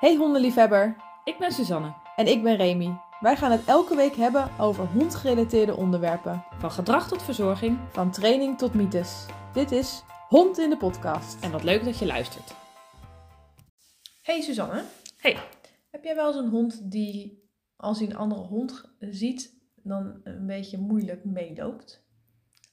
Hey 0.00 0.16
hondenliefhebber, 0.16 0.96
Ik 1.24 1.38
ben 1.38 1.52
Suzanne. 1.52 1.94
en 2.16 2.26
ik 2.26 2.42
ben 2.42 2.56
Remy. 2.56 3.00
Wij 3.20 3.36
gaan 3.36 3.50
het 3.50 3.64
elke 3.64 3.96
week 3.96 4.14
hebben 4.14 4.50
over 4.58 4.86
hondgerelateerde 4.86 5.76
onderwerpen. 5.76 6.44
Van 6.58 6.70
gedrag 6.70 7.08
tot 7.08 7.22
verzorging. 7.22 7.78
Van 7.92 8.10
training 8.10 8.58
tot 8.58 8.74
mythes. 8.74 9.26
Dit 9.52 9.70
is 9.70 10.02
Hond 10.28 10.58
in 10.58 10.70
de 10.70 10.76
podcast. 10.76 11.42
En 11.44 11.50
wat 11.50 11.62
leuk 11.62 11.84
dat 11.84 11.98
je 11.98 12.06
luistert. 12.06 12.54
Hey 14.22 14.40
Suzanne. 14.40 14.84
Hey. 15.16 15.36
Heb 15.90 16.04
jij 16.04 16.14
wel 16.14 16.26
eens 16.26 16.36
een 16.36 16.48
hond 16.50 16.90
die 16.90 17.48
als 17.76 17.98
hij 17.98 18.08
een 18.08 18.16
andere 18.16 18.40
hond 18.40 18.84
ziet, 18.98 19.54
dan 19.74 20.20
een 20.24 20.46
beetje 20.46 20.78
moeilijk 20.78 21.24
meeloopt? 21.24 22.04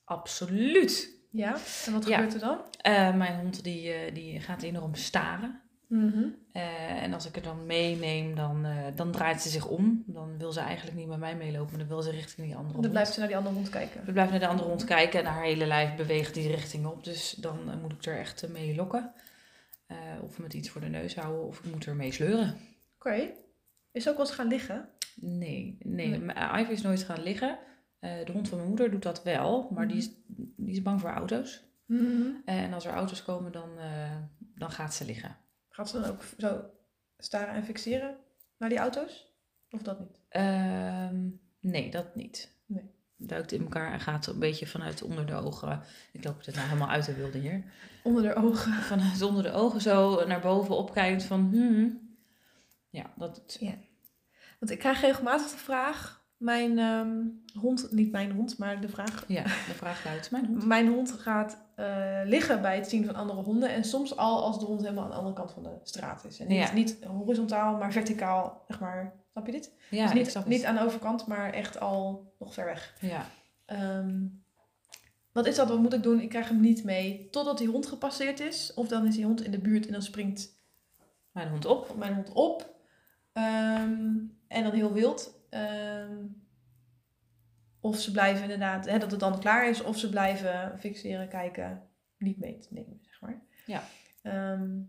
Absoluut. 0.06 1.16
Ja? 1.32 1.56
En 1.86 1.94
wat 1.94 2.08
Ja. 2.08 2.16
gebeurt 2.16 2.34
er 2.34 2.40
dan? 2.40 2.58
Eh, 2.78 3.16
mijn 3.16 3.40
hond 3.40 3.64
die, 3.64 3.92
eh, 3.92 4.14
die 4.14 4.40
gaat 4.40 4.62
enorm 4.62 4.96
staren. 4.96 5.62
Mhm. 5.88 6.24
Eh, 6.52 7.04
en 7.04 7.14
als 7.14 7.26
ik 7.26 7.36
er 7.36 7.42
dan 7.42 7.66
meeneem, 7.66 8.36
dan, 8.36 8.66
eh, 8.66 8.86
dan 8.96 9.12
draait 9.12 9.42
ze 9.42 9.50
zich 9.50 9.68
om. 9.68 10.04
Dan 10.06 10.38
wil 10.38 10.52
ze 10.52 10.60
eigenlijk 10.60 10.98
niet 10.98 11.08
met 11.08 11.20
mij 11.20 11.36
meelopen, 11.36 11.70
maar 11.70 11.80
dan 11.80 11.88
wil 11.88 12.02
ze 12.02 12.12
richting 12.12 12.48
die 12.48 12.56
andere 12.56 12.74
Dan 12.74 12.82
hond. 12.82 12.92
blijft 12.92 13.14
ze 13.14 13.20
naar 13.20 13.28
die 13.28 13.38
andere 13.38 13.56
hond 13.56 13.70
kijken. 13.70 14.06
We 14.06 14.12
blijven 14.12 14.32
naar 14.34 14.42
de 14.44 14.48
andere 14.48 14.70
hond 14.70 14.84
kijken 14.84 15.20
en 15.20 15.26
haar 15.26 15.44
hele 15.44 15.66
lijf 15.66 15.96
beweegt 15.96 16.34
die 16.34 16.48
richting 16.48 16.86
op. 16.86 17.04
Dus 17.04 17.32
dan 17.32 17.72
eh, 17.72 17.78
moet 17.82 17.92
ik 17.92 18.06
er 18.06 18.18
echt 18.20 18.48
mee 18.50 18.76
lokken. 18.76 19.14
Of 20.22 20.40
met 20.40 20.54
iets 20.54 20.70
voor 20.70 20.82
de 20.82 20.88
neus 20.88 21.16
houden, 21.16 21.46
of 21.48 21.60
ik 21.64 21.72
moet 21.72 21.86
er 21.86 21.96
mee 21.96 22.12
sleuren. 22.12 22.56
Oké. 22.96 23.30
Is 23.92 24.04
ze 24.04 24.10
ook 24.10 24.18
wel 24.18 24.26
eens 24.26 24.36
gaan 24.36 24.48
liggen? 24.48 24.90
Nee, 25.16 25.78
nee. 25.84 26.22
Ivy 26.60 26.72
is 26.72 26.82
nooit 26.82 27.04
gaan 27.04 27.24
liggen. 27.24 27.58
De 28.00 28.32
hond 28.32 28.48
van 28.48 28.58
mijn 28.58 28.70
moeder 28.70 28.92
doet 28.92 29.04
dat 29.04 29.24
wel, 29.24 29.70
maar 29.74 29.88
die, 29.88 29.98
is, 29.98 30.10
die 30.56 30.72
is 30.72 30.82
bang 30.82 31.02
voor 31.02 31.10
auto's. 31.10 31.64
En 32.46 32.74
als 32.74 32.86
er 32.86 32.94
auto's 32.94 33.24
komen, 33.24 33.52
dan, 33.52 33.70
dan 34.56 34.72
gaat 34.72 34.94
ze 34.94 35.06
liggen. 35.06 35.38
Gaat 35.78 35.90
ze 35.90 36.00
dan 36.02 36.10
ook 36.10 36.22
zo 36.38 36.70
staren 37.18 37.54
en 37.54 37.64
fixeren 37.64 38.18
naar 38.58 38.70
die 38.70 38.78
auto's? 38.78 39.34
Of 39.70 39.82
dat 39.82 40.00
niet? 40.00 40.20
Ehm, 40.30 41.30
nee, 41.60 41.92
dat 41.92 42.16
niet. 42.16 42.52
Nee. 42.66 42.92
Duikt 43.18 43.52
in 43.52 43.62
elkaar 43.62 43.94
en 43.94 44.00
gaat 44.00 44.28
een 44.28 44.40
beetje 44.40 44.68
vanuit 44.68 45.02
onder 45.02 45.26
de 45.26 45.34
ogen. 45.34 45.84
Ik 46.12 46.24
loop 46.24 46.46
het 46.46 46.56
nou 46.56 46.68
helemaal 46.68 46.90
uit 46.90 47.06
de 47.06 47.14
wilde 47.14 47.38
hier. 47.38 47.64
Onder 48.04 48.24
de 48.24 48.36
ogen. 48.36 48.74
Vanuit 48.74 49.22
onder 49.22 49.44
de 49.44 49.52
ogen 49.52 49.82
zo 49.82 50.28
naar 50.28 50.42
boven 50.42 50.76
opkijkend 50.76 51.24
van 51.24 51.50
hmm. 51.52 52.18
Ja, 52.90 53.14
dat 53.16 53.44
ze. 53.48 53.74
Want 54.60 54.72
ik 54.72 54.80
krijg 54.80 55.02
regelmatig 55.02 55.52
de 55.52 55.58
vraag. 55.58 56.26
Mijn 56.38 56.80
ehm, 56.80 57.18
hond, 57.60 57.92
niet 57.92 58.12
mijn 58.12 58.32
hond, 58.32 58.58
maar 58.58 58.82
de 58.82 58.90
vraag. 58.90 59.26
Ja, 59.28 59.44
de 59.44 59.74
vraag 59.76 60.06
luidt. 60.06 60.32
Mijn 60.32 60.46
hond. 60.46 60.66
Mijn 60.66 60.88
hond 60.88 61.12
gaat 61.12 61.67
eh, 61.78 62.22
liggen 62.26 62.62
bij 62.62 62.76
het 62.76 62.90
zien 62.90 63.06
van 63.06 63.16
andere 63.16 63.42
honden. 63.42 63.70
En 63.70 63.84
soms 63.84 64.16
al 64.18 64.44
als 64.44 64.60
de 64.60 64.66
hond 64.66 64.82
helemaal 64.82 65.04
aan 65.04 65.10
de 65.10 65.16
andere 65.16 65.36
kant 65.36 65.52
van 65.52 65.64
de 65.64 65.70
straat 65.84 66.26
is. 66.26 66.40
En 66.40 66.48
niet, 66.48 66.58
Ja. 66.58 66.74
niet 66.74 66.98
horizontaal, 67.04 67.78
maar 67.78 67.92
verticaal. 67.92 68.64
Zeg 68.68 68.80
maar, 68.80 69.14
snap 69.32 69.46
je 69.46 69.52
dit? 69.52 69.72
Ja, 69.90 70.04
dus 70.04 70.14
niet, 70.36 70.46
niet 70.46 70.66
aan 70.66 70.76
de 70.76 70.84
overkant, 70.84 71.28
maar 71.28 71.54
echt 71.54 71.80
al 71.80 72.32
nog 72.40 72.54
ver 72.54 72.66
weg. 72.66 72.94
Ja. 73.00 73.26
Ehm, 73.66 74.26
wat 75.32 75.46
is 75.46 75.56
dat? 75.56 75.68
Wat 75.68 75.80
moet 75.80 75.94
ik 75.94 76.04
doen? 76.04 76.22
Ik 76.22 76.30
krijg 76.30 76.48
hem 76.48 76.60
niet 76.60 76.84
mee 76.84 77.28
totdat 77.32 77.58
die 77.58 77.68
hond 77.68 77.86
gepasseerd 77.86 78.40
is. 78.40 78.74
Of 78.76 78.88
dan 78.88 79.06
is 79.08 79.16
die 79.16 79.26
hond 79.26 79.44
in 79.44 79.52
de 79.52 79.60
buurt 79.60 79.86
en 79.86 79.92
dan 79.92 80.02
springt 80.02 80.56
Mijn 81.32 81.50
hond 81.50 81.66
op. 81.66 81.96
mijn 81.98 82.14
hond 82.14 82.30
op. 82.34 82.76
Ehm, 83.34 84.10
en 84.48 84.64
dan 84.64 84.72
heel 84.72 84.94
wild. 84.94 85.34
Ehm, 85.50 86.16
of 87.88 88.00
ze 88.00 88.12
blijven 88.12 88.44
inderdaad, 88.44 88.86
hè, 88.86 88.98
dat 88.98 89.12
het 89.12 89.20
dan 89.20 89.40
klaar 89.40 89.70
is. 89.70 89.82
Of 89.84 89.98
ze 89.98 90.10
blijven 90.10 90.80
fixeren, 90.80 91.30
kijken, 91.30 91.90
niet 92.18 92.40
mee 92.40 92.58
te 92.60 92.68
nemen, 92.70 93.00
zeg 93.02 93.22
maar. 93.22 93.42
Ja. 93.66 93.84
Ehm, 94.22 94.80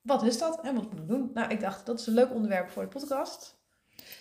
wat 0.00 0.22
is 0.22 0.38
dat 0.38 0.60
en 0.60 0.74
wat 0.74 0.90
moet 0.90 1.00
ik 1.00 1.08
doen? 1.08 1.30
Nou, 1.34 1.50
ik 1.50 1.60
dacht, 1.60 1.86
dat 1.86 2.00
is 2.00 2.06
een 2.06 2.14
leuk 2.14 2.32
onderwerp 2.32 2.70
voor 2.70 2.82
de 2.82 2.88
podcast. 2.88 3.60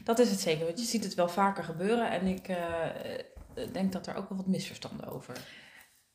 Dat 0.04 0.20
is 0.20 0.30
het 0.30 0.40
zeker, 0.40 0.66
want 0.66 0.80
je 0.80 0.86
ziet 0.86 1.04
het 1.04 1.14
wel 1.14 1.30
vaker 1.30 1.64
gebeuren. 1.64 2.10
En 2.10 2.26
ik 2.26 2.48
eh, 2.48 3.20
eh, 3.20 3.74
denk 3.74 3.92
dat 3.92 4.08
er 4.08 4.16
ook 4.16 4.30
wel 4.30 4.38
wat 4.38 4.48
misverstanden 4.48 5.08
over 5.08 5.38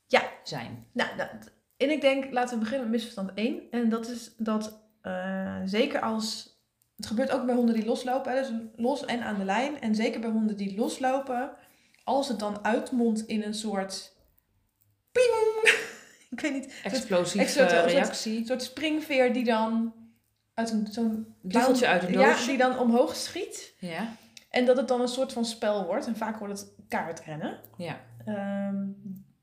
Ja. 0.06 0.22
zijn. 0.42 0.86
Nou, 0.92 1.16
nou, 1.16 1.28
en 1.76 1.90
ik 1.90 2.00
denk, 2.00 2.32
laten 2.32 2.54
we 2.54 2.60
beginnen 2.64 2.90
met 2.90 2.94
misverstand 2.96 3.30
1. 3.34 3.70
En 3.70 3.88
dat 3.88 4.08
is 4.08 4.34
dat 4.36 4.82
eh, 5.00 5.60
zeker 5.64 6.00
als... 6.00 6.54
Het 6.96 7.06
gebeurt 7.06 7.30
ook 7.30 7.46
bij 7.46 7.54
honden 7.54 7.74
die 7.74 7.84
loslopen, 7.86 8.32
hè, 8.32 8.40
dus 8.40 8.52
los 8.76 9.04
en 9.04 9.22
aan 9.22 9.38
de 9.38 9.44
lijn. 9.44 9.80
En 9.80 9.94
zeker 9.94 10.20
bij 10.20 10.30
honden 10.30 10.56
die 10.56 10.76
loslopen, 10.76 11.52
als 12.06 12.28
het 12.28 12.38
dan 12.38 12.64
uitmondt 12.64 13.26
in 13.26 13.42
een 13.42 13.54
soort... 13.54 14.14
Ping! 15.12 15.74
ik 16.30 16.40
weet 16.40 16.52
niet, 16.52 16.74
Explosieve 16.82 17.48
soort- 17.48 17.70
soort- 17.70 17.84
reactie. 17.84 18.38
een 18.38 18.46
soort 18.46 18.62
springveer 18.62 19.32
die 19.32 19.44
dan 19.44 19.94
uit 20.54 20.70
een, 20.70 20.86
zo'n... 20.90 21.34
Uit 21.50 21.68
een 22.02 22.12
Ja, 22.12 22.26
doosje. 22.28 22.46
die 22.46 22.58
dan 22.58 22.78
omhoog 22.78 23.16
schiet. 23.16 23.74
Ja, 23.78 24.08
En 24.50 24.64
dat 24.66 24.76
het 24.76 24.88
dan 24.88 25.00
een 25.00 25.08
soort 25.08 25.32
van 25.32 25.44
spel 25.44 25.84
wordt. 25.86 26.06
En 26.06 26.16
vaak 26.16 26.38
wordt 26.38 26.60
het 26.60 26.72
kaartrennen. 26.88 27.60
ja. 27.76 28.00
Ehm, 28.24 28.84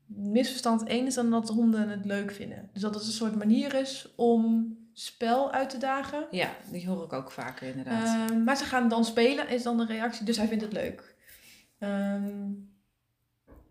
misverstand 0.06 0.82
1 0.84 1.06
is 1.06 1.14
dan 1.14 1.30
dat 1.30 1.48
honden 1.48 1.88
het 1.88 2.04
leuk 2.04 2.32
vinden. 2.32 2.70
Dus 2.72 2.82
dat 2.82 2.94
het 2.94 3.04
een 3.06 3.12
soort 3.12 3.34
manier 3.36 3.74
is 3.74 4.08
om 4.16 4.76
spel 4.92 5.52
uit 5.52 5.70
te 5.70 5.78
dagen. 5.78 6.26
ja, 6.30 6.50
die 6.70 6.88
hoor 6.88 7.04
ik 7.04 7.12
ook 7.12 7.30
vaker 7.30 7.68
inderdaad. 7.68 8.30
Ehm, 8.30 8.44
maar 8.44 8.56
ze 8.56 8.64
gaan 8.64 8.88
dan 8.88 9.04
spelen, 9.04 9.48
is 9.48 9.62
dan 9.62 9.76
de 9.76 9.86
reactie. 9.86 10.24
Dus 10.24 10.36
hij 10.36 10.46
vindt 10.48 10.62
het 10.64 10.72
leuk. 10.72 11.13
Ehm, 11.84 12.50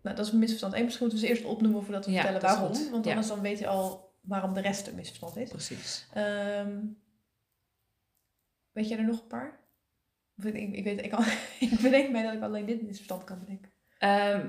nou, 0.02 0.16
dat 0.16 0.26
is 0.26 0.32
misverstand 0.32 0.72
1. 0.74 0.84
Misschien 0.84 1.06
moeten 1.06 1.22
we 1.22 1.26
ze 1.26 1.32
eerst 1.34 1.48
opnoemen 1.50 1.82
voordat 1.82 2.06
we 2.06 2.12
Ja, 2.12 2.20
vertellen 2.20 2.42
waarom. 2.42 2.90
Want 2.90 3.04
Ja. 3.04 3.10
anders 3.10 3.28
dan 3.28 3.40
weet 3.40 3.58
je 3.58 3.66
al 3.66 4.12
waarom 4.20 4.54
de 4.54 4.60
rest 4.60 4.86
een 4.86 4.94
misverstand 4.94 5.36
is. 5.36 5.48
Precies. 5.50 6.06
Ehm, 6.12 6.78
weet 8.72 8.88
jij 8.88 8.98
er 8.98 9.04
nog 9.04 9.20
een 9.20 9.26
paar? 9.26 9.60
Of 10.38 10.44
Ik, 10.44 10.54
ik, 10.74 10.84
weet, 10.84 11.04
ik, 11.04 11.12
ik 11.70 11.80
bedenk 11.80 12.10
mij 12.10 12.22
dat 12.22 12.32
ik 12.34 12.42
alleen 12.42 12.66
dit 12.66 12.82
misverstand 12.82 13.24
kan 13.24 13.38
bedenken. 13.38 13.72
Ehm, 13.98 14.46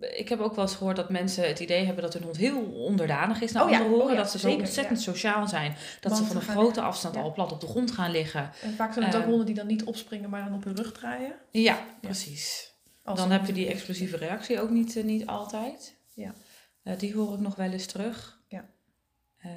ik 0.00 0.28
heb 0.28 0.40
ook 0.40 0.54
wel 0.54 0.64
eens 0.64 0.74
gehoord 0.74 0.96
dat 0.96 1.10
mensen 1.10 1.46
het 1.48 1.60
idee 1.60 1.84
hebben 1.84 2.02
dat 2.02 2.12
hun 2.12 2.22
hond 2.22 2.36
heel 2.36 2.62
onderdanig 2.72 3.40
is 3.40 3.52
naar 3.52 3.64
Oh 3.64 3.70
ja, 3.70 3.82
honden. 3.82 4.02
oh 4.02 4.10
ja, 4.10 4.16
dat 4.16 4.30
ze 4.30 4.38
zo 4.38 4.48
zeker, 4.48 4.64
ontzettend 4.64 5.00
sociaal 5.00 5.48
zijn. 5.48 5.74
Dat 6.00 6.12
Want 6.12 6.16
ze 6.24 6.28
van 6.32 6.36
een 6.36 6.42
grote 6.48 6.80
afstand 6.80 7.16
al 7.16 7.32
plat 7.32 7.52
op 7.52 7.60
de 7.60 7.66
grond 7.66 7.90
gaan 7.90 8.10
liggen. 8.10 8.50
En 8.62 8.72
vaak 8.74 8.92
zijn 8.92 9.04
het 9.04 9.16
ook 9.16 9.24
honden 9.24 9.46
die 9.46 9.54
dan 9.54 9.66
niet 9.66 9.84
opspringen, 9.84 10.30
maar 10.30 10.44
dan 10.44 10.54
op 10.54 10.64
hun 10.64 10.76
rug 10.76 10.92
draaien. 10.92 11.32
Ja, 11.50 11.84
precies. 12.00 12.74
Als 13.06 13.18
Dan 13.18 13.28
ze- 13.28 13.32
heb 13.34 13.46
je 13.46 13.52
die 13.52 13.66
explosieve 13.68 14.16
reactie 14.16 14.60
ook 14.60 14.70
niet, 14.70 14.96
eh, 14.96 15.04
niet 15.04 15.26
altijd. 15.26 15.96
Ja. 16.14 16.34
Eh, 16.82 16.98
die 16.98 17.14
hoor 17.14 17.34
ik 17.34 17.40
nog 17.40 17.54
wel 17.56 17.70
eens 17.70 17.86
terug. 17.86 18.40
Ja. 18.48 18.64
Eh, 19.36 19.50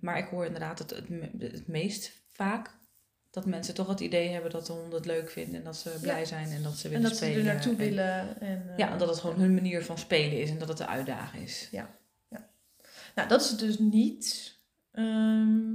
maar 0.00 0.18
ik 0.18 0.28
hoor 0.28 0.44
inderdaad 0.46 0.78
het, 0.78 0.90
het, 0.90 1.08
het 1.38 1.66
meest 1.66 2.12
vaak 2.28 2.78
dat 3.30 3.46
mensen 3.46 3.74
toch 3.74 3.86
het 3.88 4.00
idee 4.00 4.28
hebben 4.28 4.50
dat 4.50 4.66
de 4.66 4.72
honden 4.72 4.92
het 4.94 5.06
leuk 5.06 5.30
vinden 5.30 5.54
en 5.54 5.64
dat 5.64 5.76
ze 5.76 5.98
blij 6.00 6.24
zijn 6.24 6.50
en 6.50 6.62
dat 6.62 6.76
ze 6.76 6.84
En 6.84 6.90
willen 6.92 7.08
dat 7.08 7.18
ze 7.18 7.24
spelen. 7.24 7.46
er 7.46 7.52
naartoe 7.54 7.72
en- 7.72 7.78
willen. 7.78 8.40
En, 8.40 8.72
Ja, 8.76 8.90
en 8.92 8.98
dat 8.98 9.08
het 9.08 9.18
gewoon 9.18 9.40
hun 9.40 9.54
manier 9.54 9.84
van 9.84 9.98
spelen 9.98 10.40
is 10.40 10.50
en 10.50 10.58
dat 10.58 10.68
het 10.68 10.76
de 10.78 10.86
uitdaging 10.86 11.42
is. 11.42 11.68
Nou, 13.14 13.28
dat 13.28 13.40
is 13.40 13.50
het 13.50 13.58
dus 13.58 13.78
niet. 13.78 14.56
Ehm, 14.92 15.68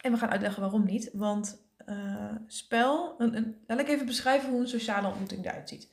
en 0.00 0.10
we 0.12 0.16
gaan 0.16 0.30
uitleggen 0.30 0.60
waarom 0.62 0.84
niet. 0.84 1.10
Want 1.12 1.58
spel... 2.46 3.14
Een, 3.18 3.36
een, 3.36 3.56
laat 3.66 3.78
ik 3.80 3.88
even 3.88 4.06
beschrijven 4.06 4.50
hoe 4.50 4.60
een 4.60 4.68
sociale 4.68 5.08
ontmoeting 5.08 5.44
eruit 5.46 5.68
ziet. 5.68 5.88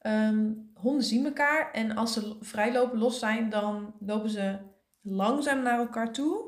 Ehm, 0.00 0.48
honden 0.74 1.02
zien 1.04 1.24
elkaar 1.24 1.70
en 1.72 1.96
als 1.96 2.12
ze 2.12 2.26
lo- 2.28 2.36
vrijlopen, 2.40 2.98
los 2.98 3.18
zijn, 3.18 3.50
dan 3.50 3.94
lopen 4.00 4.30
ze 4.30 4.56
langzaam 5.02 5.62
naar 5.62 5.78
elkaar 5.78 6.12
toe. 6.12 6.44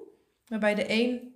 Waarbij 0.47 0.75
de 0.75 0.85
een, 0.89 1.35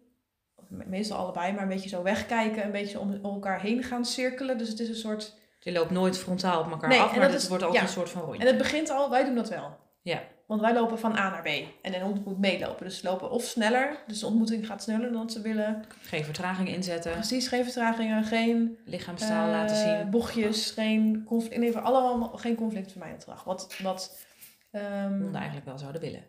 meestal 0.69 1.19
allebei, 1.19 1.53
maar 1.53 1.63
een 1.63 1.69
beetje 1.69 1.89
zo 1.89 2.03
wegkijken, 2.03 2.65
een 2.65 2.73
beetje 2.73 2.99
om 3.01 3.19
elkaar 3.23 3.61
heen 3.61 3.83
gaan 3.83 4.05
cirkelen. 4.05 4.59
Dus 4.59 4.69
het 4.69 4.81
is 4.81 4.89
een 4.89 4.95
soort 4.95 5.39
Je 5.61 5.73
loopt 5.73 5.91
nooit 5.91 6.19
frontaal 6.19 6.61
op 6.65 6.71
elkaar 6.71 6.89
Nee, 6.89 7.01
af, 7.01 7.17
maar 7.17 7.31
het 7.33 7.49
wordt 7.49 7.63
altijd 7.63 7.83
ja. 7.83 7.89
een 7.89 7.95
soort 7.95 8.11
van 8.11 8.23
rondje. 8.23 8.41
En 8.41 8.47
het 8.47 8.59
begint 8.59 8.91
al, 8.91 9.11
wij 9.11 9.25
doen 9.25 9.35
dat 9.35 9.49
wel. 9.49 9.77
Ja. 10.03 10.23
Want 10.47 10.61
wij 10.61 10.75
lopen 10.75 10.99
van 10.99 11.17
A 11.17 11.31
naar 11.31 11.43
B. 11.43 11.47
En 11.83 11.95
een 11.95 12.01
hond 12.01 12.25
moet 12.25 12.39
meelopen. 12.39 12.85
Dus 12.85 12.99
ze 12.99 13.07
lopen 13.09 13.31
of 13.31 13.43
sneller. 13.43 13.97
Dus 14.07 14.21
de 14.21 14.27
ontmoeting 14.27 14.67
gaat 14.67 14.83
sneller 14.83 15.13
dan 15.13 15.31
ze 15.31 15.41
willen. 15.41 15.85
Geen 16.03 16.25
vertraging 16.25 16.69
inzetten, 16.69 17.13
Precies, 17.13 17.49
geen 17.49 17.65
vertragingen, 17.65 18.25
geen 18.25 18.79
lichaamstaal 18.85 19.47
eh, 19.47 19.51
laten 19.53 19.77
zien. 19.77 20.11
bochtjes, 20.11 20.71
geen 20.71 21.25
conflict. 21.25 21.55
In 21.55 21.63
ieder 21.63 21.79
geval 21.79 21.95
allemaal 21.95 22.29
geen 22.29 22.55
conflictvermijdend 22.57 23.23
gedrag. 23.25 23.45
Wat, 23.45 23.77
wat, 23.83 24.27
ehm, 24.71 25.11
Honden 25.11 25.35
eigenlijk 25.35 25.67
wel 25.67 25.79
zouden 25.79 26.01
willen. 26.01 26.25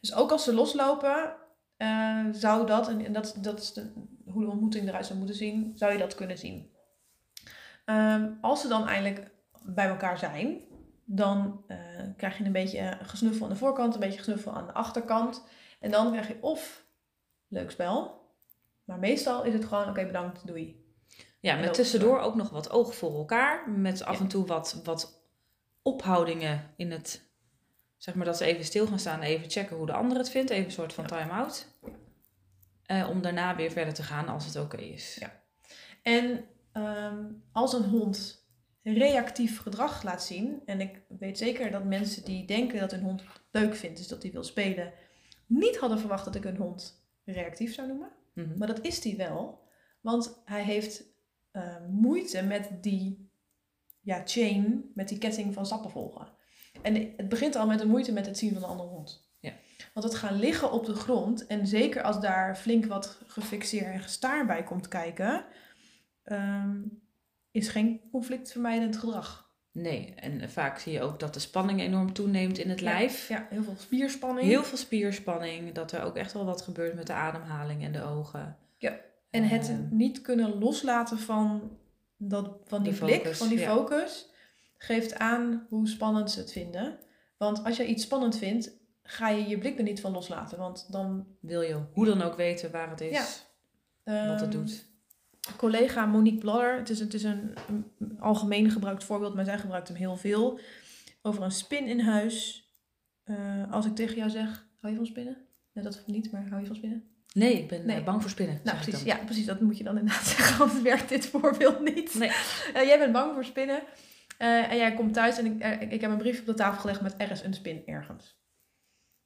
dus 0.00 0.14
ook 0.14 0.30
als 0.30 0.44
ze 0.44 0.54
loslopen, 0.54 1.32
eh, 1.76 2.24
zou 2.32 2.66
dat, 2.66 2.88
en, 2.88 3.04
en 3.04 3.12
dat, 3.12 3.36
dat 3.40 3.60
is 3.60 3.72
de, 3.72 3.92
hoe 4.26 4.44
de 4.44 4.50
ontmoeting 4.50 4.88
eruit 4.88 5.06
zou 5.06 5.18
moeten 5.18 5.36
zien, 5.36 5.72
zou 5.74 5.92
je 5.92 5.98
dat 5.98 6.14
kunnen 6.14 6.38
zien. 6.38 6.70
Ehm, 7.84 8.28
als 8.40 8.60
ze 8.60 8.68
dan 8.68 8.88
eindelijk 8.88 9.30
bij 9.62 9.88
elkaar 9.88 10.18
zijn, 10.18 10.60
dan 11.08 11.64
eh, 11.66 11.76
krijg 12.16 12.38
je 12.38 12.44
een 12.44 12.52
beetje 12.52 12.98
gesnuffel 13.02 13.46
aan 13.46 13.52
de 13.52 13.58
voorkant, 13.58 13.94
een 13.94 14.00
beetje 14.00 14.18
gesnuffel 14.18 14.52
aan 14.52 14.66
de 14.66 14.72
achterkant. 14.72 15.44
En 15.80 15.90
dan 15.90 16.10
krijg 16.10 16.28
je 16.28 16.36
of 16.40 16.84
leuk 17.48 17.70
spel, 17.70 18.20
maar 18.84 18.98
meestal 18.98 19.42
is 19.44 19.52
het 19.52 19.64
gewoon, 19.64 19.88
oké 19.88 20.06
bedankt, 20.06 20.46
doei. 20.46 20.84
Ja, 21.40 21.56
met 21.56 21.74
tussendoor 21.74 22.18
ook 22.18 22.34
nog 22.34 22.50
wat 22.50 22.70
oog 22.70 22.94
voor 22.94 23.14
elkaar. 23.14 23.70
Met 23.70 24.02
af 24.04 24.14
Ja. 24.14 24.20
en 24.20 24.28
toe 24.28 24.46
wat, 24.46 24.80
wat 24.84 25.22
ophoudingen 25.82 26.72
in 26.76 26.90
het... 26.90 27.24
Zeg 27.96 28.14
maar 28.14 28.26
dat 28.26 28.36
ze 28.36 28.44
even 28.44 28.64
stil 28.64 28.86
gaan 28.86 28.98
staan, 28.98 29.20
even 29.20 29.50
checken 29.50 29.76
hoe 29.76 29.86
de 29.86 29.92
ander 29.92 30.18
het 30.18 30.30
vindt. 30.30 30.50
Even 30.50 30.64
een 30.64 30.70
soort 30.70 30.92
van 30.92 31.04
Ja. 31.08 31.16
time-out. 31.18 31.66
eh, 32.86 33.08
om 33.10 33.22
daarna 33.22 33.56
weer 33.56 33.70
verder 33.70 33.94
te 33.94 34.02
gaan 34.02 34.28
als 34.28 34.46
het 34.46 34.56
oké 34.56 34.76
is. 34.76 35.14
Ja. 35.20 35.32
En 36.02 36.44
ehm, 36.72 37.24
als 37.52 37.72
een 37.72 37.84
hond 37.84 38.45
reactief 38.94 39.60
gedrag 39.60 40.02
laat 40.02 40.24
zien, 40.24 40.62
en 40.64 40.80
ik 40.80 41.02
weet 41.18 41.38
zeker 41.38 41.70
dat 41.70 41.84
mensen 41.84 42.24
die 42.24 42.44
denken 42.44 42.80
dat 42.80 42.90
hun 42.90 43.02
hond 43.02 43.22
leuk 43.50 43.74
vindt, 43.74 43.96
dus 43.96 44.08
dat 44.08 44.22
hij 44.22 44.32
wil 44.32 44.44
spelen, 44.44 44.92
niet 45.46 45.76
hadden 45.76 45.98
verwacht 45.98 46.24
dat 46.24 46.34
ik 46.34 46.44
een 46.44 46.56
hond 46.56 47.04
reactief 47.24 47.74
zou 47.74 47.88
noemen. 47.88 48.12
Mhm. 48.32 48.58
Maar 48.58 48.66
dat 48.66 48.80
is 48.80 49.04
hij 49.04 49.16
wel, 49.16 49.62
want 50.00 50.42
hij 50.44 50.62
heeft 50.62 51.04
eh, 51.50 51.76
moeite 51.90 52.42
met 52.42 52.70
die 52.80 53.30
ja, 54.00 54.22
chain, 54.24 54.90
met 54.94 55.08
die 55.08 55.18
ketting 55.18 55.54
van 55.54 55.66
stappen 55.66 55.90
volgen. 55.90 56.28
En 56.82 56.94
het 57.16 57.28
begint 57.28 57.56
al 57.56 57.66
met 57.66 57.78
de 57.78 57.86
moeite 57.86 58.12
met 58.12 58.26
het 58.26 58.38
zien 58.38 58.52
van 58.52 58.62
een 58.62 58.68
andere 58.68 58.88
hond. 58.88 59.30
Ja. 59.40 59.52
Want 59.94 60.06
het 60.06 60.14
gaan 60.14 60.38
liggen 60.38 60.72
op 60.72 60.86
de 60.86 60.94
grond, 60.94 61.46
en 61.46 61.66
zeker 61.66 62.02
als 62.02 62.20
daar 62.20 62.56
flink 62.56 62.84
wat 62.86 63.18
gefixeerd 63.26 63.86
en 63.86 64.00
gestaar 64.00 64.46
bij 64.46 64.64
komt 64.64 64.88
kijken, 64.88 65.44
ehm, 66.22 66.78
is 67.56 67.68
geen 67.68 68.00
conflictvermijdend 68.10 68.96
gedrag. 68.96 69.50
Nee, 69.72 70.14
en 70.14 70.50
vaak 70.50 70.78
zie 70.78 70.92
je 70.92 71.02
ook 71.02 71.20
dat 71.20 71.34
de 71.34 71.40
spanning 71.40 71.80
enorm 71.80 72.12
toeneemt 72.12 72.58
in 72.58 72.68
het 72.70 72.80
Ja, 72.80 72.84
lijf. 72.84 73.28
Ja, 73.28 73.46
heel 73.50 73.62
veel 73.62 73.74
spierspanning. 73.78 74.46
Heel 74.46 74.64
veel 74.64 74.78
spierspanning, 74.78 75.72
dat 75.72 75.92
er 75.92 76.02
ook 76.02 76.16
echt 76.16 76.32
wel 76.32 76.44
wat 76.44 76.62
gebeurt 76.62 76.94
met 76.94 77.06
de 77.06 77.12
ademhaling 77.12 77.84
en 77.84 77.92
de 77.92 78.02
ogen. 78.02 78.56
Ja, 78.78 78.96
En 79.30 79.42
het 79.48 79.68
Ehm, 79.68 79.96
niet 79.96 80.20
kunnen 80.20 80.58
loslaten 80.58 81.18
van, 81.18 81.78
dat, 82.16 82.56
van 82.64 82.82
die, 82.82 82.92
blik, 82.94 83.14
focus, 83.22 83.38
van 83.38 83.48
die 83.48 83.58
ja. 83.58 83.74
focus, 83.74 84.30
geeft 84.78 85.18
aan 85.18 85.66
hoe 85.68 85.88
spannend 85.88 86.30
ze 86.30 86.38
het 86.40 86.52
vinden. 86.52 86.98
Want 87.36 87.64
als 87.64 87.76
je 87.76 87.86
iets 87.86 88.02
spannend 88.04 88.38
vindt, 88.38 88.70
ga 89.02 89.28
je 89.28 89.48
je 89.48 89.58
blik 89.58 89.78
er 89.78 89.84
niet 89.84 90.00
van 90.00 90.12
loslaten. 90.12 90.58
Want 90.58 90.92
dan... 90.92 91.26
wil 91.40 91.60
je 91.60 91.80
hoe 91.92 92.04
dan 92.06 92.22
ook 92.22 92.36
weten 92.36 92.70
waar 92.70 92.90
het 92.90 93.00
is, 93.00 93.42
Ja. 94.04 94.26
wat 94.28 94.40
het 94.40 94.54
ehm, 94.54 94.60
doet. 94.60 94.86
Collega 95.56 96.06
Monique 96.06 96.38
Bladder, 96.40 96.76
het 96.76 96.90
is, 96.90 97.00
het 97.00 97.14
is 97.14 97.22
een, 97.22 97.54
een 97.98 98.20
algemeen 98.20 98.70
gebruikt 98.70 99.04
voorbeeld, 99.04 99.34
maar 99.34 99.44
zij 99.44 99.58
gebruikt 99.58 99.88
hem 99.88 99.96
heel 99.96 100.16
veel. 100.16 100.60
Over 101.22 101.42
een 101.42 101.50
spin 101.50 101.86
in 101.86 102.00
huis. 102.00 102.64
Eh, 103.24 103.72
als 103.72 103.86
ik 103.86 103.94
tegen 103.94 104.16
jou 104.16 104.30
zeg, 104.30 104.66
hou 104.80 104.92
je 104.92 104.98
van 104.98 105.06
spinnen? 105.06 105.36
Nee, 105.72 105.84
dat 105.84 106.02
niet, 106.06 106.32
maar 106.32 106.48
hou 106.48 106.60
je 106.60 106.66
van 106.66 106.76
spinnen? 106.76 107.04
Nee, 107.32 107.58
ik 107.58 107.68
ben 107.68 107.86
Nee. 107.86 107.96
eh, 107.96 108.04
bang 108.04 108.20
voor 108.20 108.30
spinnen. 108.30 108.60
Nou, 108.64 108.78
precies. 108.78 109.02
Ja, 109.02 109.16
precies. 109.16 109.46
Dat 109.46 109.60
moet 109.60 109.78
je 109.78 109.84
dan 109.84 109.98
inderdaad 109.98 110.26
zeggen, 110.36 110.64
anders 110.64 110.82
werkt 110.82 111.08
dit 111.08 111.26
voorbeeld 111.26 111.80
niet. 111.94 112.14
Nee. 112.14 112.30
Eh, 112.74 112.84
jij 112.84 112.98
bent 112.98 113.12
bang 113.12 113.34
voor 113.34 113.44
spinnen. 113.44 113.82
En 114.38 114.76
jij 114.76 114.94
komt 114.94 115.14
thuis 115.14 115.38
en 115.38 115.46
ik, 115.46 115.82
ik, 115.92 116.00
heb 116.00 116.10
een 116.10 116.18
brief 116.18 116.40
op 116.40 116.46
de 116.46 116.54
tafel 116.54 116.80
gelegd 116.80 117.00
met 117.00 117.14
er 117.18 117.30
is 117.30 117.42
een 117.42 117.54
spin 117.54 117.82
ergens. 117.86 118.36